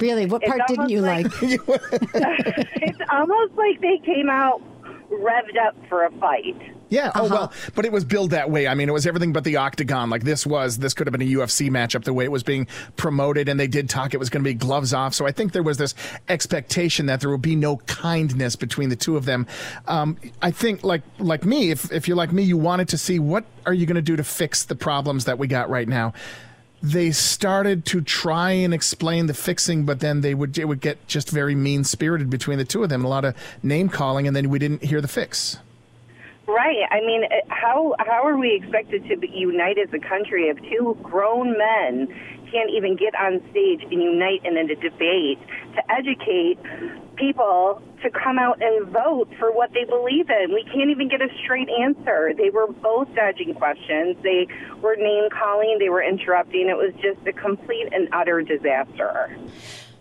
Really, 0.00 0.26
what 0.26 0.42
It's 0.42 0.50
part 0.50 0.68
didn't 0.68 0.90
you 0.90 1.00
like? 1.00 1.24
like- 1.42 1.42
it's 1.66 2.98
almost 3.10 3.54
like 3.54 3.80
they 3.80 3.98
came 4.04 4.28
out 4.28 4.62
revved 5.10 5.56
up 5.66 5.76
for 5.88 6.04
a 6.04 6.10
fight. 6.18 6.56
Yeah. 6.90 7.08
Uh-huh. 7.08 7.20
Oh 7.22 7.28
well, 7.28 7.52
but 7.74 7.84
it 7.84 7.92
was 7.92 8.04
billed 8.04 8.30
that 8.30 8.50
way. 8.50 8.66
I 8.66 8.74
mean, 8.74 8.88
it 8.88 8.92
was 8.92 9.06
everything 9.06 9.32
but 9.32 9.44
the 9.44 9.56
octagon. 9.56 10.10
Like 10.10 10.24
this 10.24 10.46
was, 10.46 10.78
this 10.78 10.94
could 10.94 11.06
have 11.06 11.12
been 11.12 11.22
a 11.22 11.30
UFC 11.30 11.70
matchup 11.70 12.04
the 12.04 12.12
way 12.12 12.24
it 12.24 12.32
was 12.32 12.42
being 12.42 12.66
promoted, 12.96 13.48
and 13.48 13.58
they 13.60 13.66
did 13.66 13.88
talk 13.90 14.14
it 14.14 14.18
was 14.18 14.30
going 14.30 14.42
to 14.42 14.48
be 14.48 14.54
gloves 14.54 14.94
off. 14.94 15.14
So 15.14 15.26
I 15.26 15.32
think 15.32 15.52
there 15.52 15.62
was 15.62 15.78
this 15.78 15.94
expectation 16.28 17.06
that 17.06 17.20
there 17.20 17.30
would 17.30 17.42
be 17.42 17.56
no 17.56 17.76
kindness 17.78 18.56
between 18.56 18.88
the 18.88 18.96
two 18.96 19.16
of 19.16 19.24
them. 19.24 19.46
Um, 19.86 20.16
I 20.40 20.50
think, 20.50 20.82
like 20.82 21.02
like 21.18 21.44
me, 21.44 21.70
if 21.70 21.92
if 21.92 22.08
you're 22.08 22.16
like 22.16 22.32
me, 22.32 22.42
you 22.42 22.56
wanted 22.56 22.88
to 22.88 22.98
see 22.98 23.18
what 23.18 23.44
are 23.66 23.74
you 23.74 23.86
going 23.86 23.96
to 23.96 24.02
do 24.02 24.16
to 24.16 24.24
fix 24.24 24.64
the 24.64 24.76
problems 24.76 25.26
that 25.26 25.38
we 25.38 25.46
got 25.46 25.68
right 25.68 25.88
now. 25.88 26.12
They 26.80 27.10
started 27.10 27.84
to 27.86 28.00
try 28.00 28.52
and 28.52 28.72
explain 28.72 29.26
the 29.26 29.34
fixing, 29.34 29.84
but 29.84 29.98
then 29.98 30.20
they 30.20 30.32
would 30.32 30.56
it 30.56 30.66
would 30.66 30.80
get 30.80 31.06
just 31.08 31.28
very 31.30 31.54
mean 31.54 31.84
spirited 31.84 32.30
between 32.30 32.56
the 32.56 32.64
two 32.64 32.82
of 32.82 32.88
them. 32.88 33.04
A 33.04 33.08
lot 33.08 33.24
of 33.24 33.34
name 33.62 33.88
calling, 33.88 34.26
and 34.26 34.34
then 34.34 34.48
we 34.48 34.58
didn't 34.58 34.84
hear 34.84 35.00
the 35.00 35.08
fix. 35.08 35.58
Right. 36.48 36.88
I 36.90 37.00
mean, 37.02 37.24
uh, 37.24 37.44
how 37.48 37.94
how 37.98 38.26
are 38.26 38.38
we 38.38 38.54
expected 38.54 39.04
to 39.04 39.28
unite 39.28 39.76
as 39.76 39.92
a 39.92 39.98
country 39.98 40.48
if 40.48 40.56
two 40.62 40.96
grown 41.02 41.58
men 41.58 42.08
can't 42.50 42.70
even 42.70 42.96
get 42.96 43.14
on 43.14 43.42
stage 43.50 43.82
and 43.82 44.02
unite 44.02 44.40
in 44.46 44.56
a 44.56 44.74
debate 44.74 45.38
to 45.76 45.92
educate 45.92 46.58
people 47.16 47.82
to 48.02 48.08
come 48.08 48.38
out 48.38 48.62
and 48.62 48.88
vote 48.88 49.28
for 49.38 49.52
what 49.52 49.74
they 49.74 49.84
believe 49.84 50.30
in? 50.30 50.54
We 50.54 50.64
can't 50.64 50.88
even 50.88 51.08
get 51.08 51.20
a 51.20 51.28
straight 51.44 51.68
answer. 51.68 52.32
They 52.34 52.48
were 52.48 52.72
both 52.72 53.14
dodging 53.14 53.52
questions. 53.52 54.16
They 54.22 54.48
were 54.80 54.96
name 54.96 55.28
calling. 55.28 55.76
They 55.78 55.90
were 55.90 56.02
interrupting. 56.02 56.70
It 56.70 56.78
was 56.78 56.94
just 57.02 57.26
a 57.26 57.32
complete 57.34 57.92
and 57.92 58.08
utter 58.14 58.40
disaster. 58.40 59.36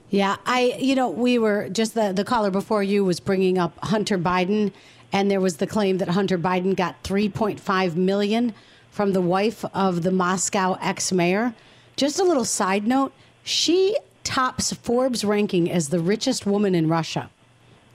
Yeah, 0.10 0.38
I, 0.46 0.77
you 0.80 0.96
know, 0.96 1.10
we 1.10 1.38
were 1.38 1.68
just 1.68 1.94
the, 1.94 2.13
the 2.13 2.24
caller 2.24 2.51
before 2.51 2.82
you 2.82 3.04
was 3.04 3.20
bringing 3.20 3.58
up 3.58 3.77
Hunter 3.84 4.18
Biden, 4.18 4.72
and 5.12 5.32
there 5.32 5.40
was 5.42 5.58
the 5.58 5.68
claim 5.68 5.98
that 6.00 6.10
Hunter 6.10 6.38
Biden 6.38 6.76
got 6.76 7.04
3.5 7.04 7.96
million 7.96 8.54
from 8.92 9.14
the 9.14 9.22
wife 9.22 9.64
of 9.74 10.04
the 10.04 10.12
Moscow 10.12 10.78
ex 10.82 11.12
mayor. 11.12 11.54
Just 11.96 12.20
a 12.20 12.24
little 12.24 12.46
side 12.46 12.88
note 12.88 13.14
she 13.44 13.96
tops 14.24 14.74
Forbes 14.74 15.24
ranking 15.24 15.72
as 15.72 15.90
the 15.90 16.00
richest 16.00 16.46
woman 16.46 16.76
in 16.76 16.90
Russia. 16.90 17.30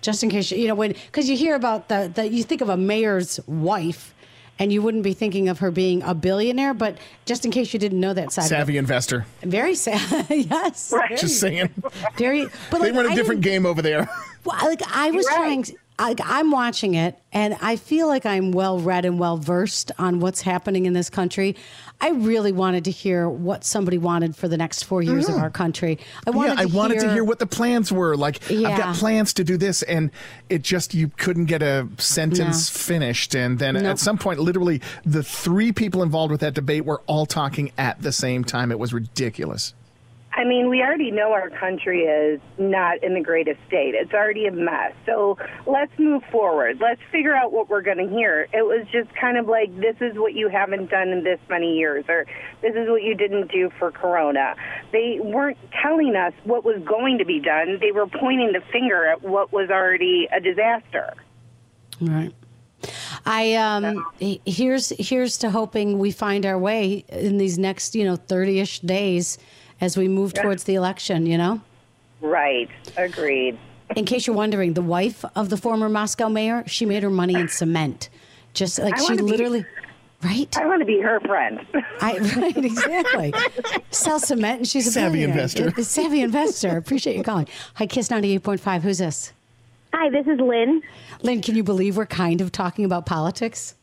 Just 0.00 0.22
in 0.22 0.30
case, 0.30 0.50
you 0.50 0.58
you 0.58 0.68
know, 0.68 0.74
when, 0.74 0.92
because 0.92 1.28
you 1.28 1.36
hear 1.36 1.54
about 1.54 1.88
the, 1.88 2.10
the, 2.12 2.26
you 2.28 2.42
think 2.42 2.60
of 2.60 2.68
a 2.68 2.76
mayor's 2.76 3.38
wife. 3.46 4.14
And 4.58 4.72
you 4.72 4.80
wouldn't 4.82 5.02
be 5.02 5.14
thinking 5.14 5.48
of 5.48 5.58
her 5.58 5.70
being 5.70 6.02
a 6.02 6.14
billionaire, 6.14 6.72
but 6.74 6.98
just 7.24 7.44
in 7.44 7.50
case 7.50 7.72
you 7.72 7.80
didn't 7.80 7.98
know 7.98 8.12
that 8.14 8.32
side, 8.32 8.42
of 8.42 8.46
it. 8.46 8.48
Savvy 8.50 8.76
investor. 8.76 9.26
Very 9.42 9.74
sad. 9.74 10.26
yes. 10.30 10.90
very- 10.90 11.16
Just 11.16 11.40
saying. 11.40 11.70
Very. 12.16 12.46
But 12.70 12.80
they 12.82 12.92
like, 12.92 12.94
run 12.94 13.06
a 13.06 13.08
I 13.08 13.14
different 13.14 13.40
game 13.40 13.66
over 13.66 13.82
there. 13.82 14.08
Well, 14.44 14.56
like 14.62 14.82
I 14.94 15.10
was 15.10 15.26
trying. 15.26 15.64
Like 16.02 16.20
I'm 16.24 16.50
watching 16.50 16.94
it, 16.94 17.16
and 17.32 17.56
I 17.62 17.76
feel 17.76 18.08
like 18.08 18.26
I'm 18.26 18.50
well 18.52 18.78
read 18.80 19.04
and 19.04 19.18
well 19.18 19.36
versed 19.36 19.92
on 19.98 20.18
what's 20.20 20.42
happening 20.42 20.86
in 20.86 20.92
this 20.92 21.08
country. 21.08 21.54
I 22.00 22.10
really 22.10 22.50
wanted 22.50 22.84
to 22.86 22.90
hear 22.90 23.28
what 23.28 23.64
somebody 23.64 23.98
wanted 23.98 24.34
for 24.34 24.48
the 24.48 24.56
next 24.56 24.82
four 24.82 25.02
years 25.02 25.28
of 25.28 25.36
Mhm. 25.36 25.42
our 25.42 25.50
country. 25.50 25.98
I 26.26 26.30
wanted. 26.30 26.54
yeah, 26.54 26.60
I 26.60 26.66
to 26.66 26.76
wanted 26.76 26.94
hear, 26.98 27.06
to 27.08 27.12
hear 27.12 27.24
what 27.24 27.38
the 27.38 27.46
plans 27.46 27.92
were. 27.92 28.16
Like, 28.16 28.40
I've 28.50 28.76
got 28.76 28.96
plans 28.96 29.32
to 29.34 29.44
do 29.44 29.56
this, 29.56 29.82
and 29.82 30.10
it 30.50 30.62
just 30.62 30.92
you 30.94 31.12
couldn't 31.16 31.44
get 31.46 31.62
a 31.62 31.86
sentence 31.98 32.74
No. 32.74 32.78
finished. 32.78 33.34
And 33.36 33.60
then 33.60 33.74
Nope. 33.74 33.84
at 33.84 33.98
some 34.00 34.18
point, 34.18 34.40
literally, 34.40 34.80
the 35.06 35.22
three 35.22 35.70
people 35.70 36.02
involved 36.02 36.32
with 36.32 36.40
that 36.40 36.54
debate 36.54 36.84
were 36.84 37.00
all 37.06 37.26
talking 37.26 37.70
at 37.78 38.02
the 38.02 38.10
same 38.12 38.42
time. 38.42 38.72
It 38.72 38.78
was 38.80 38.92
ridiculous. 38.92 39.72
I 40.34 40.44
mean, 40.44 40.70
we 40.70 40.80
already 40.80 41.10
know 41.10 41.32
our 41.32 41.50
country 41.50 42.02
is 42.02 42.40
not 42.56 43.02
in 43.04 43.12
the 43.12 43.20
greatest 43.20 43.60
state. 43.66 43.94
It's 43.94 44.14
already 44.14 44.46
a 44.46 44.52
mess. 44.52 44.92
So 45.04 45.36
let's 45.66 45.92
move 45.98 46.22
forward. 46.30 46.78
Let's 46.80 47.02
figure 47.10 47.34
out 47.34 47.52
what 47.52 47.68
we're 47.68 47.82
going 47.82 47.98
to 47.98 48.08
hear. 48.08 48.48
It 48.52 48.62
was 48.62 48.86
just 48.90 49.14
kind 49.14 49.36
of 49.36 49.46
like, 49.46 49.74
this 49.78 49.96
is 50.00 50.16
what 50.16 50.32
you 50.32 50.48
haven't 50.48 50.90
done 50.90 51.08
in 51.08 51.22
this 51.22 51.38
many 51.50 51.76
years, 51.76 52.06
or 52.08 52.24
this 52.62 52.74
is 52.74 52.88
what 52.88 53.02
you 53.02 53.14
didn't 53.14 53.52
do 53.52 53.70
for 53.78 53.90
Corona. 53.90 54.54
They 54.90 55.18
weren't 55.20 55.58
telling 55.82 56.16
us 56.16 56.32
what 56.44 56.64
was 56.64 56.82
going 56.82 57.18
to 57.18 57.26
be 57.26 57.38
done, 57.38 57.78
they 57.80 57.92
were 57.92 58.06
pointing 58.06 58.52
the 58.52 58.62
finger 58.72 59.06
at 59.06 59.22
what 59.22 59.52
was 59.52 59.68
already 59.68 60.28
a 60.32 60.40
disaster. 60.40 61.12
Right. 62.00 62.34
I 63.24 63.54
um 63.54 64.04
here's 64.18 64.92
here's 64.98 65.38
to 65.38 65.50
hoping 65.50 66.00
we 66.00 66.10
find 66.10 66.44
our 66.44 66.58
way 66.58 67.04
in 67.08 67.38
these 67.38 67.56
next 67.56 67.94
you 67.94 68.04
know 68.04 68.16
thirty 68.16 68.58
ish 68.58 68.80
days 68.80 69.38
as 69.82 69.96
we 69.98 70.08
move 70.08 70.32
towards 70.32 70.64
the 70.64 70.74
election. 70.76 71.26
You 71.26 71.36
know. 71.36 71.60
Right. 72.22 72.70
Agreed. 72.96 73.58
In 73.96 74.06
case 74.06 74.26
you're 74.26 74.36
wondering, 74.36 74.72
the 74.72 74.80
wife 74.80 75.22
of 75.36 75.50
the 75.50 75.58
former 75.58 75.90
Moscow 75.90 76.30
mayor, 76.30 76.64
she 76.66 76.86
made 76.86 77.02
her 77.02 77.10
money 77.10 77.34
in 77.34 77.48
cement. 77.48 78.08
Just 78.54 78.78
like 78.78 78.94
I 78.94 78.98
she 78.98 79.04
wanna 79.04 79.24
be- 79.24 79.30
literally, 79.30 79.66
right? 80.22 80.56
I 80.56 80.66
want 80.66 80.80
to 80.80 80.86
be 80.86 81.00
her 81.00 81.20
friend. 81.20 81.60
I 82.00 82.16
right 82.36 82.56
exactly. 82.56 83.34
Sell 83.90 84.18
cement, 84.18 84.58
and 84.60 84.68
she's 84.68 84.86
a 84.86 84.92
Savvy 84.92 85.24
investor. 85.24 85.72
A 85.76 85.84
savvy 85.96 86.22
investor. 86.22 86.76
Appreciate 86.76 87.16
you 87.16 87.22
calling. 87.24 87.48
Hi, 87.74 87.86
Kiss 87.86 88.10
ninety 88.10 88.32
eight 88.32 88.42
point 88.42 88.60
five. 88.60 88.82
Who's 88.82 88.98
this? 88.98 89.32
Hi, 89.92 90.08
this 90.08 90.26
is 90.26 90.38
Lynn. 90.40 90.80
Lynn, 91.22 91.42
can 91.42 91.54
you 91.54 91.62
believe 91.62 91.96
we're 91.98 92.06
kind 92.06 92.40
of 92.40 92.50
talking 92.50 92.84
about 92.86 93.04
politics? 93.04 93.74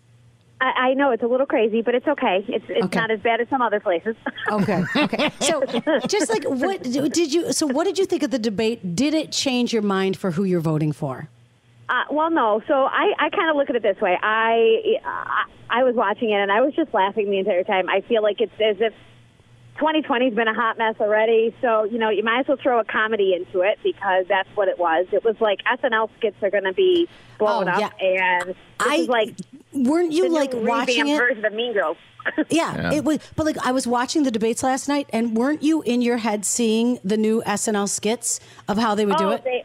I, 0.62 0.89
I 0.89 0.93
know 0.93 1.12
it's 1.12 1.24
a 1.24 1.28
little 1.28 1.45
crazy, 1.45 1.82
but 1.82 1.95
it's 1.95 2.08
okay. 2.08 2.43
It's 2.48 2.65
it's 2.67 2.86
Okay. 2.86 3.00
not 3.00 3.12
as 3.12 3.19
bad 3.22 3.39
as 3.41 3.48
some 3.50 3.62
other 3.62 3.80
places. 3.80 4.15
Okay. 4.52 4.84
Okay. 4.95 5.32
So, 5.41 5.62
just 6.08 6.30
like 6.32 6.43
what 6.45 6.82
did 7.13 7.34
you? 7.34 7.54
So, 7.54 7.67
what 7.67 7.84
did 7.86 7.98
you 8.00 8.06
think 8.06 8.24
of 8.24 8.32
the 8.32 8.39
debate? 8.39 8.95
Did 8.95 9.13
it 9.13 9.32
change 9.32 9.72
your 9.72 9.82
mind 9.84 10.17
for 10.17 10.32
who 10.32 10.43
you're 10.43 10.60
voting 10.60 10.91
for? 10.91 11.30
Uh, 11.88 12.04
well, 12.12 12.30
no. 12.30 12.62
So 12.67 12.74
I, 12.74 13.13
I 13.17 13.30
kind 13.30 13.50
of 13.50 13.56
look 13.56 13.69
at 13.69 13.76
it 13.76 13.82
this 13.84 14.00
way. 14.02 14.17
I, 14.22 14.98
I 15.06 15.45
I 15.69 15.84
was 15.84 15.95
watching 15.95 16.30
it 16.32 16.36
and 16.36 16.52
I 16.52 16.62
was 16.62 16.74
just 16.76 16.93
laughing 16.93 17.30
the 17.32 17.38
entire 17.39 17.63
time. 17.63 17.89
I 17.89 18.02
feel 18.02 18.22
like 18.24 18.41
it's 18.41 18.52
as 18.60 18.78
if 18.80 18.93
2020 19.78 20.26
has 20.26 20.34
been 20.34 20.48
a 20.48 20.54
hot 20.54 20.78
mess 20.78 20.95
already. 21.00 21.56
So 21.62 21.86
you 21.86 21.98
know 22.00 22.10
you 22.10 22.24
might 22.24 22.41
as 22.41 22.48
well 22.48 22.58
throw 22.62 22.80
a 22.80 22.84
comedy 22.84 23.34
into 23.34 23.62
it 23.62 23.80
because 23.84 24.26
that's 24.28 24.50
what 24.56 24.67
it 24.67 24.78
was. 24.78 25.08
It 25.12 25.24
was 25.24 25.36
like 25.39 25.60
SNL 25.63 26.10
skits 26.17 26.36
are 26.43 26.50
going 26.50 26.65
to 26.65 26.74
be 26.74 27.08
blown 27.38 27.69
Oh, 27.69 27.72
up, 27.72 27.93
and 28.02 28.56
this 28.84 29.00
is 29.00 29.08
like 29.08 29.36
weren't 29.73 30.12
you 30.12 30.23
the 30.23 30.29
like 30.29 30.51
watching 30.53 31.08
it? 31.08 31.17
version 31.17 31.45
of 31.45 31.53
Mean 31.53 31.73
Girls. 31.73 31.97
Yeah, 32.49 32.75
Yeah. 32.75 32.93
it 32.93 33.03
was. 33.05 33.19
But 33.36 33.45
like, 33.45 33.58
I 33.65 33.71
was 33.71 33.88
watching 33.88 34.23
the 34.23 34.32
debates 34.32 34.62
last 34.62 34.88
night, 34.88 35.10
and 35.12 35.36
weren't 35.36 35.63
you 35.63 35.82
in 35.84 36.01
your 36.01 36.17
head 36.17 36.45
seeing 36.45 36.99
the 37.03 37.17
new 37.17 37.41
SNL 37.45 37.88
skits 37.88 38.39
of 38.67 38.77
how 38.77 38.93
they 38.93 39.05
would 39.05 39.17
do 39.17 39.25
oh, 39.25 39.32
it? 39.32 39.43
They, 39.43 39.63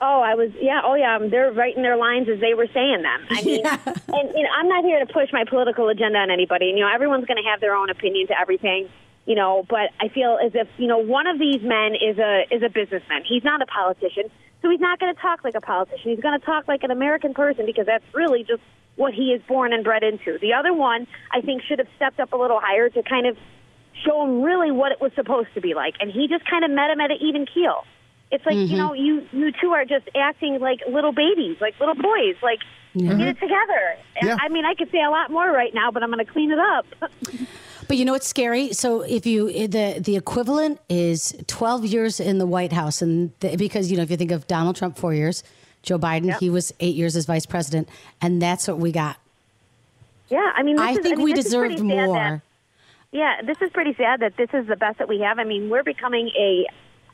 oh, 0.00 0.20
I 0.20 0.34
was. 0.34 0.50
Yeah. 0.60 0.80
Oh, 0.84 0.94
yeah. 0.94 1.16
um, 1.16 1.30
They're 1.30 1.52
writing 1.52 1.82
their 1.82 1.96
lines 1.96 2.28
as 2.28 2.40
they 2.40 2.54
were 2.54 2.66
saying 2.74 3.02
them. 3.02 3.20
I 3.30 3.42
mean, 3.42 3.64
and 3.66 4.36
you 4.36 4.42
know, 4.42 4.50
I'm 4.58 4.68
not 4.68 4.84
here 4.84 4.98
to 5.04 5.10
push 5.12 5.32
my 5.32 5.44
political 5.44 5.88
agenda 5.88 6.18
on 6.18 6.30
anybody. 6.30 6.66
You 6.66 6.80
know, 6.80 6.90
everyone's 6.92 7.24
going 7.26 7.42
to 7.42 7.48
have 7.48 7.60
their 7.60 7.74
own 7.74 7.88
opinion 7.88 8.26
to 8.28 8.38
everything. 8.38 8.88
You 9.24 9.36
know, 9.36 9.64
but 9.68 9.90
I 10.00 10.08
feel 10.08 10.36
as 10.44 10.50
if 10.56 10.66
you 10.78 10.88
know 10.88 10.98
one 10.98 11.28
of 11.28 11.38
these 11.38 11.62
men 11.62 11.94
is 11.94 12.18
a 12.18 12.42
is 12.50 12.62
a 12.64 12.68
businessman. 12.68 13.22
He's 13.24 13.44
not 13.44 13.62
a 13.62 13.66
politician, 13.66 14.24
so 14.60 14.68
he's 14.68 14.80
not 14.80 14.98
going 14.98 15.14
to 15.14 15.20
talk 15.20 15.44
like 15.44 15.54
a 15.54 15.60
politician. 15.60 16.10
He's 16.10 16.20
going 16.20 16.38
to 16.38 16.44
talk 16.44 16.66
like 16.66 16.82
an 16.82 16.90
American 16.90 17.32
person 17.32 17.64
because 17.64 17.86
that's 17.86 18.04
really 18.12 18.42
just 18.42 18.62
what 18.96 19.14
he 19.14 19.32
is 19.32 19.40
born 19.48 19.72
and 19.72 19.82
bred 19.84 20.02
into. 20.02 20.38
The 20.40 20.52
other 20.54 20.72
one, 20.72 21.06
I 21.32 21.40
think, 21.40 21.62
should 21.62 21.78
have 21.78 21.88
stepped 21.96 22.20
up 22.20 22.32
a 22.32 22.36
little 22.36 22.60
higher 22.60 22.88
to 22.90 23.02
kind 23.02 23.26
of 23.26 23.36
show 24.04 24.22
him 24.24 24.42
really 24.42 24.70
what 24.70 24.92
it 24.92 25.00
was 25.00 25.12
supposed 25.14 25.48
to 25.54 25.60
be 25.60 25.74
like, 25.74 25.94
and 26.00 26.10
he 26.10 26.28
just 26.28 26.44
kind 26.48 26.64
of 26.64 26.70
met 26.70 26.90
him 26.90 27.00
at 27.00 27.10
an 27.10 27.18
even 27.20 27.46
keel. 27.46 27.84
It's 28.30 28.44
like 28.46 28.56
Mm-hmm. 28.56 28.72
you 28.72 28.78
know, 28.78 28.94
you 28.94 29.26
you 29.32 29.52
two 29.60 29.70
are 29.72 29.84
just 29.84 30.08
acting 30.16 30.58
like 30.58 30.80
little 30.88 31.12
babies, 31.12 31.56
like 31.60 31.78
little 31.78 31.94
boys. 31.94 32.36
Like 32.42 32.60
Yeah. 32.94 33.14
get 33.14 33.28
it 33.28 33.40
together. 33.40 33.96
And 34.16 34.28
Yeah. 34.28 34.36
I 34.40 34.48
mean, 34.48 34.64
I 34.64 34.74
could 34.74 34.90
say 34.90 35.02
a 35.02 35.10
lot 35.10 35.30
more 35.30 35.50
right 35.50 35.72
now, 35.74 35.90
but 35.90 36.02
I'm 36.02 36.10
going 36.10 36.24
to 36.24 36.30
clean 36.32 36.50
it 36.50 36.58
up. 36.58 36.86
But 37.88 37.98
you 37.98 38.04
know 38.06 38.12
what's 38.12 38.28
scary? 38.28 38.72
So 38.72 39.02
if 39.02 39.26
you 39.26 39.68
the 39.68 39.98
the 40.00 40.16
equivalent 40.16 40.78
is 40.88 41.34
12 41.46 41.84
years 41.84 42.20
in 42.20 42.38
the 42.38 42.46
White 42.46 42.72
House, 42.72 43.02
and 43.02 43.32
the, 43.40 43.56
because 43.56 43.90
you 43.90 43.96
know 43.98 44.02
if 44.04 44.10
you 44.10 44.16
think 44.16 44.30
of 44.30 44.46
Donald 44.46 44.76
Trump 44.76 44.96
four 44.96 45.12
years, 45.12 45.42
Joe 45.82 45.98
Biden 45.98 46.36
he 46.38 46.48
was 46.50 46.72
eight 46.80 46.94
years 46.94 47.16
as 47.16 47.26
vice 47.26 47.46
president, 47.46 47.88
and 48.20 48.40
that's 48.40 48.68
what 48.68 48.78
we 48.78 48.92
got. 48.92 49.16
Yeah, 50.28 50.50
I 50.54 50.62
mean, 50.62 50.76
this 50.76 50.84
I 50.84 50.90
is- 50.92 50.98
think 50.98 51.16
mean, 51.18 51.24
we 51.24 51.32
this 51.32 51.44
deserved 51.44 51.80
more. 51.80 52.14
that- 52.16 52.40
yeah, 53.10 53.42
this 53.44 53.58
is 53.60 53.70
pretty 53.70 53.94
sad 53.94 54.20
that 54.20 54.36
this 54.36 54.48
is 54.54 54.66
the 54.66 54.76
best 54.76 54.98
that 54.98 55.08
we 55.08 55.20
have. 55.20 55.38
I 55.38 55.44
mean, 55.44 55.68
we're 55.70 55.82
becoming 55.82 56.28
a 56.38 56.66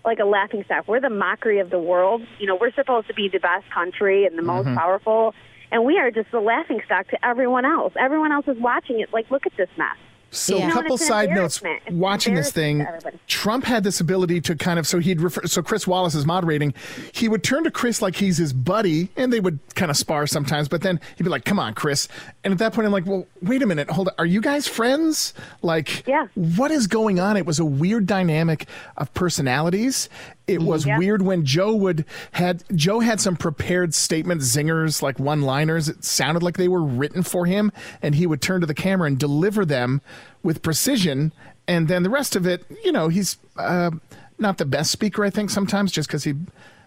like 0.05 0.21
a 0.21 0.25
laughing 0.25 0.63
stock. 0.65 0.87
We're 0.87 1.01
the 1.01 1.11
mockery 1.11 1.59
of 1.59 1.71
the 1.71 1.79
world. 1.79 2.23
You 2.39 2.47
know, 2.47 2.55
we're 2.55 2.73
supposed 2.73 3.09
to 3.09 3.15
be 3.15 3.29
the 3.29 3.41
best 3.41 3.69
country 3.71 4.25
and 4.27 4.39
the 4.39 4.43
most 4.43 4.65
Mm-hmm. 4.67 4.75
Mhm. 4.77 4.79
powerful, 4.79 5.35
and 5.73 5.85
we 5.85 5.99
are 5.99 6.11
just 6.11 6.31
the 6.31 6.41
laughing 6.41 6.81
stock 6.87 7.09
to 7.09 7.27
everyone 7.27 7.65
else. 7.65 7.93
Everyone 7.99 8.31
else 8.33 8.47
is 8.47 8.57
watching 8.59 9.01
it. 9.01 9.13
Like, 9.13 9.31
look 9.31 9.45
at 9.47 9.57
this 9.57 9.69
mess. 9.77 9.97
So, 10.31 10.59
You 10.59 10.69
a 10.69 10.73
couple 10.73 10.95
it's 10.95 11.03
an 11.05 11.09
side 11.09 11.31
notes. 11.31 11.63
Watching 11.91 12.35
this 12.35 12.53
thing, 12.53 12.81
embarrassing 12.81 13.03
to 13.03 13.09
everybody. 13.09 13.19
Trump 13.29 13.65
had 13.65 13.83
this 13.83 14.01
ability 14.01 14.41
to 14.43 14.57
kind 14.57 14.79
of 14.79 14.87
so 14.87 14.99
he'd 14.99 15.21
refer. 15.23 15.47
So 15.47 15.63
Chris 15.63 15.87
Wallace 15.87 16.15
is 16.15 16.27
moderating. 16.27 16.75
He 17.13 17.29
would 17.29 17.43
turn 17.43 17.65
to 17.65 17.71
Chris 17.71 18.03
like 18.03 18.17
he's 18.17 18.37
his 18.37 18.53
buddy, 18.53 19.09
and 19.17 19.33
they 19.33 19.41
would 19.41 19.59
kind 19.75 19.91
of 19.91 19.97
spar 19.97 20.27
sometimes. 20.27 20.69
But 20.69 20.83
then 20.83 21.01
he'd 21.17 21.23
be 21.25 21.31
like, 21.31 21.45
"Come 21.47 21.59
on, 21.59 21.73
Chris." 21.73 22.09
And 22.45 22.53
at 22.53 22.59
that 22.59 22.75
point, 22.75 22.85
I'm 22.87 22.93
like, 22.93 23.07
"Well, 23.07 23.27
wait 23.41 23.63
a 23.63 23.67
minute, 23.67 23.91
hold 23.91 24.09
on. 24.09 24.15
Are 24.19 24.27
you 24.27 24.41
guys 24.43 24.69
friends? 24.69 25.33
Like, 25.63 26.07
Yeah. 26.07 26.27
what 26.35 26.71
is 26.71 26.87
going 26.87 27.19
on?" 27.19 27.37
It 27.39 27.47
was 27.47 27.59
a 27.59 27.65
weird 27.65 28.07
dynamic 28.07 28.67
of 28.99 29.13
personalities. 29.15 30.09
It 30.49 30.63
was 30.63 30.87
Yeah. 30.87 30.99
weird 30.99 31.23
when 31.23 31.45
Joe 31.45 31.75
would 31.77 32.05
had 32.33 32.65
Joe 32.75 33.01
had 33.01 33.21
some 33.21 33.37
prepared 33.37 33.95
statement 33.95 34.41
zingers 34.41 35.03
like 35.03 35.19
one 35.21 35.43
liners. 35.43 35.89
It 35.89 36.05
sounded 36.05 36.43
like 36.43 36.57
they 36.57 36.69
were 36.69 36.83
written 36.83 37.23
for 37.23 37.47
him, 37.47 37.71
and 38.03 38.15
he 38.17 38.27
would 38.27 38.41
turn 38.43 38.61
to 38.63 38.67
the 38.67 38.75
camera 38.75 39.07
and 39.07 39.19
deliver 39.19 39.65
them 39.65 40.01
with 40.43 40.63
precision. 40.63 41.33
And 41.69 41.87
then 41.87 42.03
the 42.03 42.11
rest 42.11 42.35
of 42.35 42.47
it, 42.47 42.65
you 42.85 42.91
know, 42.91 43.09
he's 43.09 43.37
uh, 43.59 43.91
not 44.39 44.57
the 44.59 44.65
best 44.65 44.91
speaker. 44.91 45.23
I 45.25 45.31
think 45.31 45.51
sometimes 45.51 45.93
just 45.93 46.09
because 46.09 46.25
he 46.25 46.35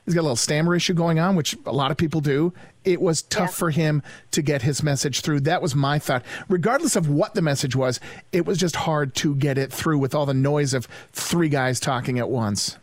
he's 0.06 0.15
got 0.15 0.21
a 0.21 0.24
little 0.24 0.36
stammer 0.36 0.76
issue 0.76 0.95
going 0.95 1.19
on, 1.19 1.36
which 1.36 1.56
a 1.67 1.71
lot 1.71 1.91
of 1.91 1.97
people 1.97 2.19
do. 2.21 2.52
It 2.84 3.00
was 3.00 3.21
tough 3.21 3.54
for 3.54 3.69
him 3.69 4.02
to 4.32 4.41
get 4.41 4.63
his 4.63 4.82
message 4.82 5.21
through. 5.21 5.41
That 5.41 5.62
was 5.62 5.76
my 5.76 6.00
thought. 6.00 6.24
Regardless 6.50 6.95
of 6.95 7.08
what 7.08 7.36
the 7.36 7.41
message 7.43 7.76
was, 7.76 8.00
it 8.32 8.47
was 8.47 8.58
just 8.58 8.76
hard 8.76 9.13
to 9.17 9.36
get 9.36 9.60
it 9.60 9.71
through 9.71 10.00
with 10.00 10.15
all 10.15 10.26
the 10.26 10.34
noise 10.34 10.74
of 10.74 10.88
three 11.13 11.47
guys 11.50 11.80
talking 11.80 12.17
at 12.17 12.28
once. 12.32 12.78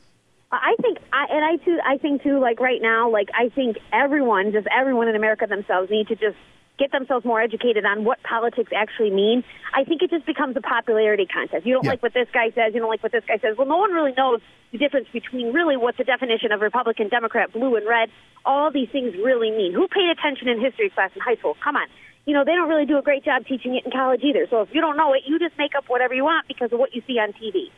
I 0.51 0.77
think, 0.81 0.99
I, 1.13 1.27
and 1.31 1.45
I 1.45 1.57
too, 1.63 1.79
I 1.85 1.99
think 1.99 2.23
too, 2.23 2.41
like 2.41 2.59
right 2.59 2.81
now, 2.81 3.11
like 3.11 3.29
I 3.35 3.51
think 3.51 3.77
everyone, 3.93 4.53
just 4.53 4.67
everyone 4.75 5.09
in 5.09 5.15
America 5.17 5.47
themselves, 5.47 5.91
need 5.91 6.09
to 6.09 6.17
just 6.17 6.37
get 6.79 6.91
themselves 6.93 7.25
more 7.27 7.41
educated 7.43 7.85
on 7.85 8.05
what 8.05 8.23
politics 8.23 8.71
actually 8.75 9.11
mean. 9.11 9.45
I 9.75 9.85
think 9.85 10.01
it 10.01 10.11
just 10.11 10.25
becomes 10.25 10.57
a 10.57 10.61
popularity 10.63 11.27
contest. 11.27 11.67
You 11.67 11.75
don't 11.75 11.85
Yeah. 11.85 11.91
like 11.91 12.03
what 12.03 12.15
this 12.15 12.29
guy 12.33 12.51
says, 12.55 12.73
you 12.73 12.81
don't 12.81 12.89
like 12.89 13.03
what 13.03 13.13
this 13.13 13.25
guy 13.27 13.37
says. 13.39 13.59
Well, 13.59 13.67
no 13.67 13.77
one 13.77 13.93
really 13.93 14.13
knows 14.17 14.41
the 14.71 14.79
difference 14.79 15.09
between 15.13 15.53
really 15.53 15.77
what 15.77 15.97
the 15.97 16.05
definition 16.05 16.53
of 16.53 16.61
Republican, 16.61 17.09
Democrat, 17.09 17.53
blue, 17.53 17.77
and 17.77 17.87
red, 17.87 18.11
all 18.47 18.71
these 18.71 18.89
things 18.91 19.15
really 19.17 19.51
mean. 19.51 19.75
Who 19.75 19.89
paid 19.89 20.09
attention 20.09 20.49
in 20.49 20.61
history 20.61 20.89
class 20.89 21.11
in 21.15 21.21
high 21.21 21.37
school? 21.37 21.57
Come 21.63 21.77
on. 21.77 21.89
You 22.25 22.35
know, 22.35 22.45
they 22.45 22.53
don't 22.53 22.69
really 22.69 22.87
do 22.87 22.97
a 22.97 23.03
great 23.03 23.25
job 23.25 23.45
teaching 23.47 23.75
it 23.75 23.85
in 23.85 23.91
college 23.91 24.23
either. 24.23 24.47
So 24.49 24.63
if 24.63 24.69
you 24.73 24.81
don't 24.81 24.97
know 24.97 25.13
it, 25.15 25.23
you 25.27 25.39
just 25.39 25.59
make 25.59 25.75
up 25.75 25.85
whatever 25.89 26.15
you 26.15 26.25
want 26.25 26.47
because 26.47 26.73
of 26.73 26.79
what 26.79 26.95
you 26.95 27.03
see 27.07 27.19
on 27.19 27.33
TV. 27.33 27.71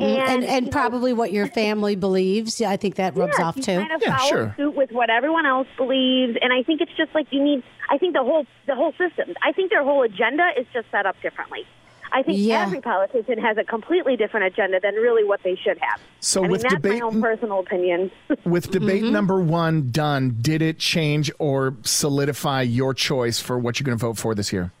Mm, 0.00 0.18
and 0.18 0.44
and, 0.44 0.64
you 0.66 0.70
know, 0.70 0.72
probably 0.72 1.12
what 1.12 1.32
your 1.32 1.46
family 1.46 1.96
believes. 1.96 2.60
Yeah, 2.60 2.70
I 2.70 2.76
think 2.76 2.94
that 2.96 3.16
rubs 3.16 3.34
yeah, 3.38 3.44
off 3.46 3.56
you 3.56 3.62
too. 3.62 3.76
Kind 3.78 3.92
of 3.92 4.02
follow 4.02 4.52
suit 4.56 4.74
with 4.74 4.90
what 4.92 5.10
everyone 5.10 5.46
else 5.46 5.68
believes, 5.76 6.36
and 6.40 6.52
I 6.52 6.62
think 6.62 6.80
it's 6.80 6.92
just 6.96 7.14
like 7.14 7.26
you 7.30 7.42
need. 7.42 7.62
I 7.90 7.98
think 7.98 8.14
the 8.14 8.22
whole 8.22 8.46
the 8.66 8.74
whole 8.74 8.92
system. 8.92 9.34
I 9.42 9.52
think 9.52 9.70
their 9.70 9.84
whole 9.84 10.02
agenda 10.02 10.48
is 10.58 10.66
just 10.72 10.90
set 10.90 11.06
up 11.06 11.16
differently. 11.22 11.66
I 12.12 12.22
think 12.24 12.38
Yeah. 12.40 12.62
every 12.62 12.80
politician 12.80 13.38
has 13.38 13.56
a 13.56 13.62
completely 13.62 14.16
different 14.16 14.46
agenda 14.46 14.80
than 14.80 14.94
really 14.96 15.22
what 15.22 15.44
they 15.44 15.54
should 15.54 15.78
have. 15.78 16.00
So 16.18 16.40
I 16.40 16.42
mean, 16.42 16.50
with 16.50 16.62
that's 16.62 16.74
debate- 16.74 17.00
my 17.00 17.06
own 17.06 17.22
personal 17.22 17.60
opinion. 17.60 18.10
With 18.44 18.72
debate 18.72 19.04
Mm-hmm. 19.04 19.12
number 19.12 19.40
one 19.40 19.90
done, 19.92 20.36
did 20.40 20.60
it 20.60 20.78
change 20.80 21.30
or 21.38 21.74
solidify 21.82 22.62
your 22.62 22.94
choice 22.94 23.38
for 23.40 23.58
what 23.60 23.78
you're 23.78 23.84
going 23.84 23.96
to 23.96 24.04
vote 24.04 24.18
for 24.18 24.34
this 24.34 24.52
year? 24.52 24.72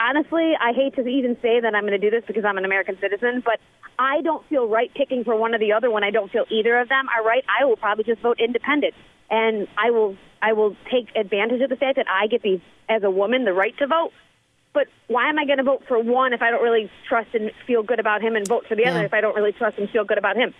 Honestly, 0.00 0.52
I 0.60 0.72
hate 0.72 0.94
to 0.94 1.04
even 1.06 1.36
say 1.42 1.58
that 1.58 1.74
I'm 1.74 1.82
going 1.82 1.92
to 1.92 1.98
do 1.98 2.08
this 2.10 2.22
because 2.24 2.44
I'm 2.44 2.56
an 2.56 2.64
American 2.64 2.96
citizen, 3.00 3.42
but 3.44 3.58
I 3.98 4.20
don't 4.22 4.46
feel 4.48 4.68
right 4.68 4.92
picking 4.94 5.24
for 5.24 5.34
one 5.36 5.54
or 5.54 5.58
the 5.58 5.72
other 5.72 5.90
when 5.90 6.04
I 6.04 6.10
don't 6.10 6.30
feel 6.30 6.44
either 6.50 6.78
of 6.78 6.88
them 6.88 7.06
are 7.08 7.24
right. 7.24 7.44
I 7.48 7.64
will 7.64 7.76
probably 7.76 8.04
just 8.04 8.20
vote 8.20 8.38
independent, 8.40 8.94
and 9.30 9.66
I 9.76 9.90
will 9.90 10.16
I 10.40 10.52
will 10.52 10.76
take 10.90 11.08
advantage 11.16 11.60
of 11.62 11.70
the 11.70 11.76
fact 11.76 11.96
that 11.96 12.06
I 12.08 12.28
get 12.28 12.42
the 12.42 12.60
as 12.88 13.02
a 13.02 13.10
woman 13.10 13.44
the 13.44 13.52
right 13.52 13.76
to 13.78 13.86
vote. 13.86 14.12
But 14.72 14.86
why 15.08 15.28
am 15.28 15.38
I 15.38 15.46
going 15.46 15.58
to 15.58 15.64
vote 15.64 15.82
for 15.88 15.98
one 16.00 16.32
if 16.32 16.42
I 16.42 16.50
don't 16.50 16.62
really 16.62 16.90
trust 17.08 17.34
and 17.34 17.50
feel 17.66 17.82
good 17.82 17.98
about 17.98 18.22
him, 18.22 18.36
and 18.36 18.46
vote 18.46 18.66
for 18.68 18.76
the 18.76 18.86
other 18.86 19.04
if 19.04 19.14
I 19.14 19.20
don't 19.20 19.34
really 19.34 19.52
trust 19.52 19.78
and 19.78 19.90
feel 19.90 20.04
good 20.04 20.18
about 20.18 20.36
him? 20.36 20.54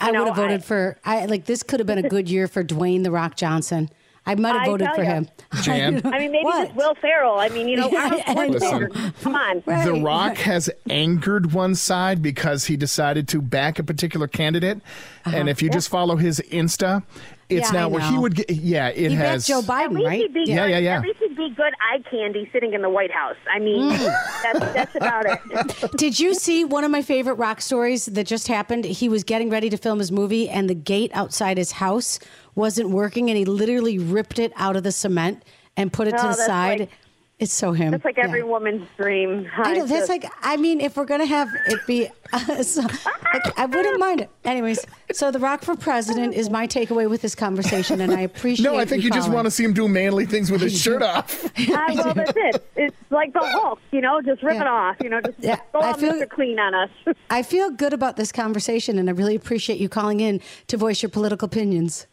I 0.00 0.10
know, 0.10 0.24
would 0.24 0.28
have 0.28 0.36
voted 0.36 0.60
I- 0.60 0.64
for. 0.64 0.98
I 1.04 1.24
like 1.26 1.46
this 1.46 1.62
could 1.62 1.80
have 1.80 1.86
been 1.86 2.04
a 2.04 2.08
good 2.08 2.28
year 2.28 2.46
for 2.48 2.62
Dwayne 2.62 3.04
the 3.04 3.10
Rock 3.10 3.36
Johnson. 3.36 3.88
I 4.26 4.34
might 4.34 4.52
have 4.54 4.62
I 4.62 4.66
voted 4.66 4.88
for 4.94 5.02
ya. 5.02 5.10
him. 5.10 5.28
Jan? 5.62 6.02
I 6.04 6.18
mean, 6.18 6.32
maybe 6.32 6.44
What? 6.44 6.64
just 6.66 6.76
Will 6.76 6.94
Ferrell. 6.96 7.38
I 7.38 7.48
mean, 7.48 7.68
you 7.68 7.76
know, 7.76 7.90
Arnold 8.26 8.54
Listen. 8.54 9.12
Come 9.22 9.34
on. 9.36 9.62
the 9.66 10.00
Rock 10.02 10.36
has 10.38 10.68
angered 10.90 11.52
one 11.52 11.74
side 11.76 12.22
because 12.22 12.64
he 12.66 12.76
decided 12.76 13.28
to 13.28 13.40
back 13.40 13.78
a 13.78 13.84
particular 13.84 14.26
candidate, 14.26 14.80
and 15.24 15.48
if 15.48 15.62
you 15.62 15.70
just 15.70 15.88
follow 15.88 16.16
his 16.16 16.40
Insta, 16.50 17.04
it's 17.48 17.68
Uh-huh. 17.68 17.74
Yeah, 17.76 17.80
now 17.82 17.88
where 17.88 18.02
he 18.02 18.18
would 18.18 18.34
get. 18.34 18.50
Yeah, 18.50 18.88
it 18.88 19.10
He 19.10 19.16
has. 19.16 19.46
Joe 19.46 19.62
Biden, 19.62 20.04
right? 20.04 20.18
he'd 20.18 20.34
be 20.34 20.40
Yeah, 20.46 20.66
good, 20.66 20.70
yeah, 20.72 20.78
yeah. 20.78 21.02
At 21.36 21.42
least 21.42 21.48
he'd 21.50 21.50
be 21.50 21.54
good 21.54 21.72
eye 21.80 22.02
candy 22.10 22.48
sitting 22.52 22.72
in 22.74 22.82
the 22.82 22.90
White 22.90 23.10
House. 23.12 23.36
I 23.52 23.58
mean, 23.58 23.90
Mm. 23.92 24.42
that's 24.42 24.72
that's 24.72 24.94
about 24.96 25.26
it. 25.26 25.92
Did 25.96 26.18
you 26.18 26.34
see 26.34 26.64
one 26.64 26.84
of 26.84 26.90
my 26.90 27.02
favorite 27.02 27.34
rock 27.34 27.60
stories 27.60 28.06
that 28.06 28.26
just 28.26 28.48
happened? 28.48 28.84
He 28.84 29.08
was 29.08 29.24
getting 29.24 29.50
ready 29.50 29.70
to 29.70 29.76
film 29.76 29.98
his 29.98 30.10
movie, 30.12 30.48
and 30.48 30.68
the 30.68 30.74
gate 30.74 31.10
outside 31.14 31.58
his 31.58 31.72
house 31.72 32.18
wasn't 32.54 32.90
working, 32.90 33.28
and 33.30 33.36
he 33.38 33.44
literally 33.44 33.98
ripped 33.98 34.38
it 34.38 34.52
out 34.56 34.76
of 34.76 34.82
the 34.82 34.92
cement 34.92 35.42
and 35.76 35.92
put 35.92 36.08
it 36.08 36.14
Oh, 36.18 36.22
to 36.22 36.28
the 36.28 36.34
side. 36.34 36.80
like- 36.80 36.90
it's 37.38 37.52
so 37.52 37.72
him. 37.72 37.90
That's 37.90 38.04
like 38.04 38.16
Yeah. 38.16 38.24
every 38.24 38.42
woman's 38.42 38.86
dream. 38.96 39.46
I 39.56 39.74
know 39.74 39.80
that's 39.86 39.90
just- 39.90 40.08
like. 40.08 40.24
I 40.42 40.56
mean, 40.56 40.80
if 40.80 40.96
we're 40.96 41.04
gonna 41.04 41.26
have 41.26 41.48
it 41.68 41.78
be, 41.86 42.08
so, 42.62 42.80
like, 42.82 43.58
I 43.58 43.66
wouldn't 43.66 43.98
mind 44.00 44.22
it. 44.22 44.30
Anyways, 44.44 44.84
so 45.12 45.30
the 45.30 45.38
Rock 45.38 45.62
for 45.62 45.76
President 45.76 46.32
is 46.34 46.48
my 46.50 46.66
takeaway 46.66 47.08
with 47.10 47.20
this 47.22 47.34
conversation, 47.34 48.00
and 48.00 48.12
I 48.12 48.20
appreciate. 48.20 48.64
no, 48.70 48.78
I 48.78 48.84
think 48.86 49.02
you 49.04 49.10
just 49.10 49.30
want 49.30 49.44
to 49.46 49.50
see 49.50 49.64
him 49.64 49.74
do 49.74 49.86
manly 49.86 50.24
things 50.24 50.50
with 50.50 50.62
his 50.62 50.80
shirt 50.82 51.02
off. 51.02 51.44
Ah, 51.70 51.86
well, 51.94 52.14
that's 52.14 52.32
it. 52.34 52.66
It's 52.74 52.96
like 53.10 53.32
the 53.32 53.40
Hulk, 53.40 53.78
you 53.92 54.00
know, 54.00 54.20
just 54.22 54.42
rip 54.42 54.54
Yeah. 54.54 54.62
it 54.62 54.66
off, 54.66 54.96
you 55.02 55.08
know, 55.08 55.20
just 55.20 55.38
Yeah, 55.38 55.58
go 55.72 55.80
I 55.80 55.90
out 55.90 56.00
feel- 56.00 56.12
Mr. 56.14 56.28
Clean 56.28 56.58
on 56.58 56.74
us. 56.74 56.90
I 57.30 57.42
feel 57.42 57.70
good 57.70 57.92
about 57.92 58.16
this 58.16 58.32
conversation, 58.32 58.98
and 58.98 59.08
I 59.08 59.12
really 59.12 59.34
appreciate 59.34 59.78
you 59.78 59.88
calling 59.88 60.20
in 60.20 60.40
to 60.68 60.76
voice 60.76 61.02
your 61.02 61.10
political 61.10 61.46
opinions. 61.46 62.06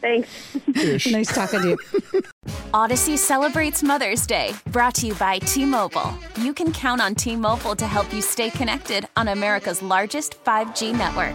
Thanks. 0.00 0.28
nice 1.10 1.34
talking 1.34 1.62
to 1.62 1.68
you. 1.70 1.76
Audacy 2.72 3.16
celebrates 3.16 3.82
Mother's 3.82 4.26
Day, 4.26 4.52
brought 4.66 4.94
to 4.96 5.06
you 5.06 5.14
by 5.14 5.38
T 5.38 5.64
Mobile. 5.64 6.12
You 6.38 6.52
can 6.52 6.72
count 6.72 7.00
on 7.00 7.14
T 7.14 7.34
Mobile 7.36 7.74
to 7.76 7.86
help 7.86 8.12
you 8.12 8.20
stay 8.20 8.50
connected 8.50 9.08
on 9.16 9.28
America's 9.28 9.82
largest 9.82 10.42
5G 10.44 10.92
network. 10.96 11.34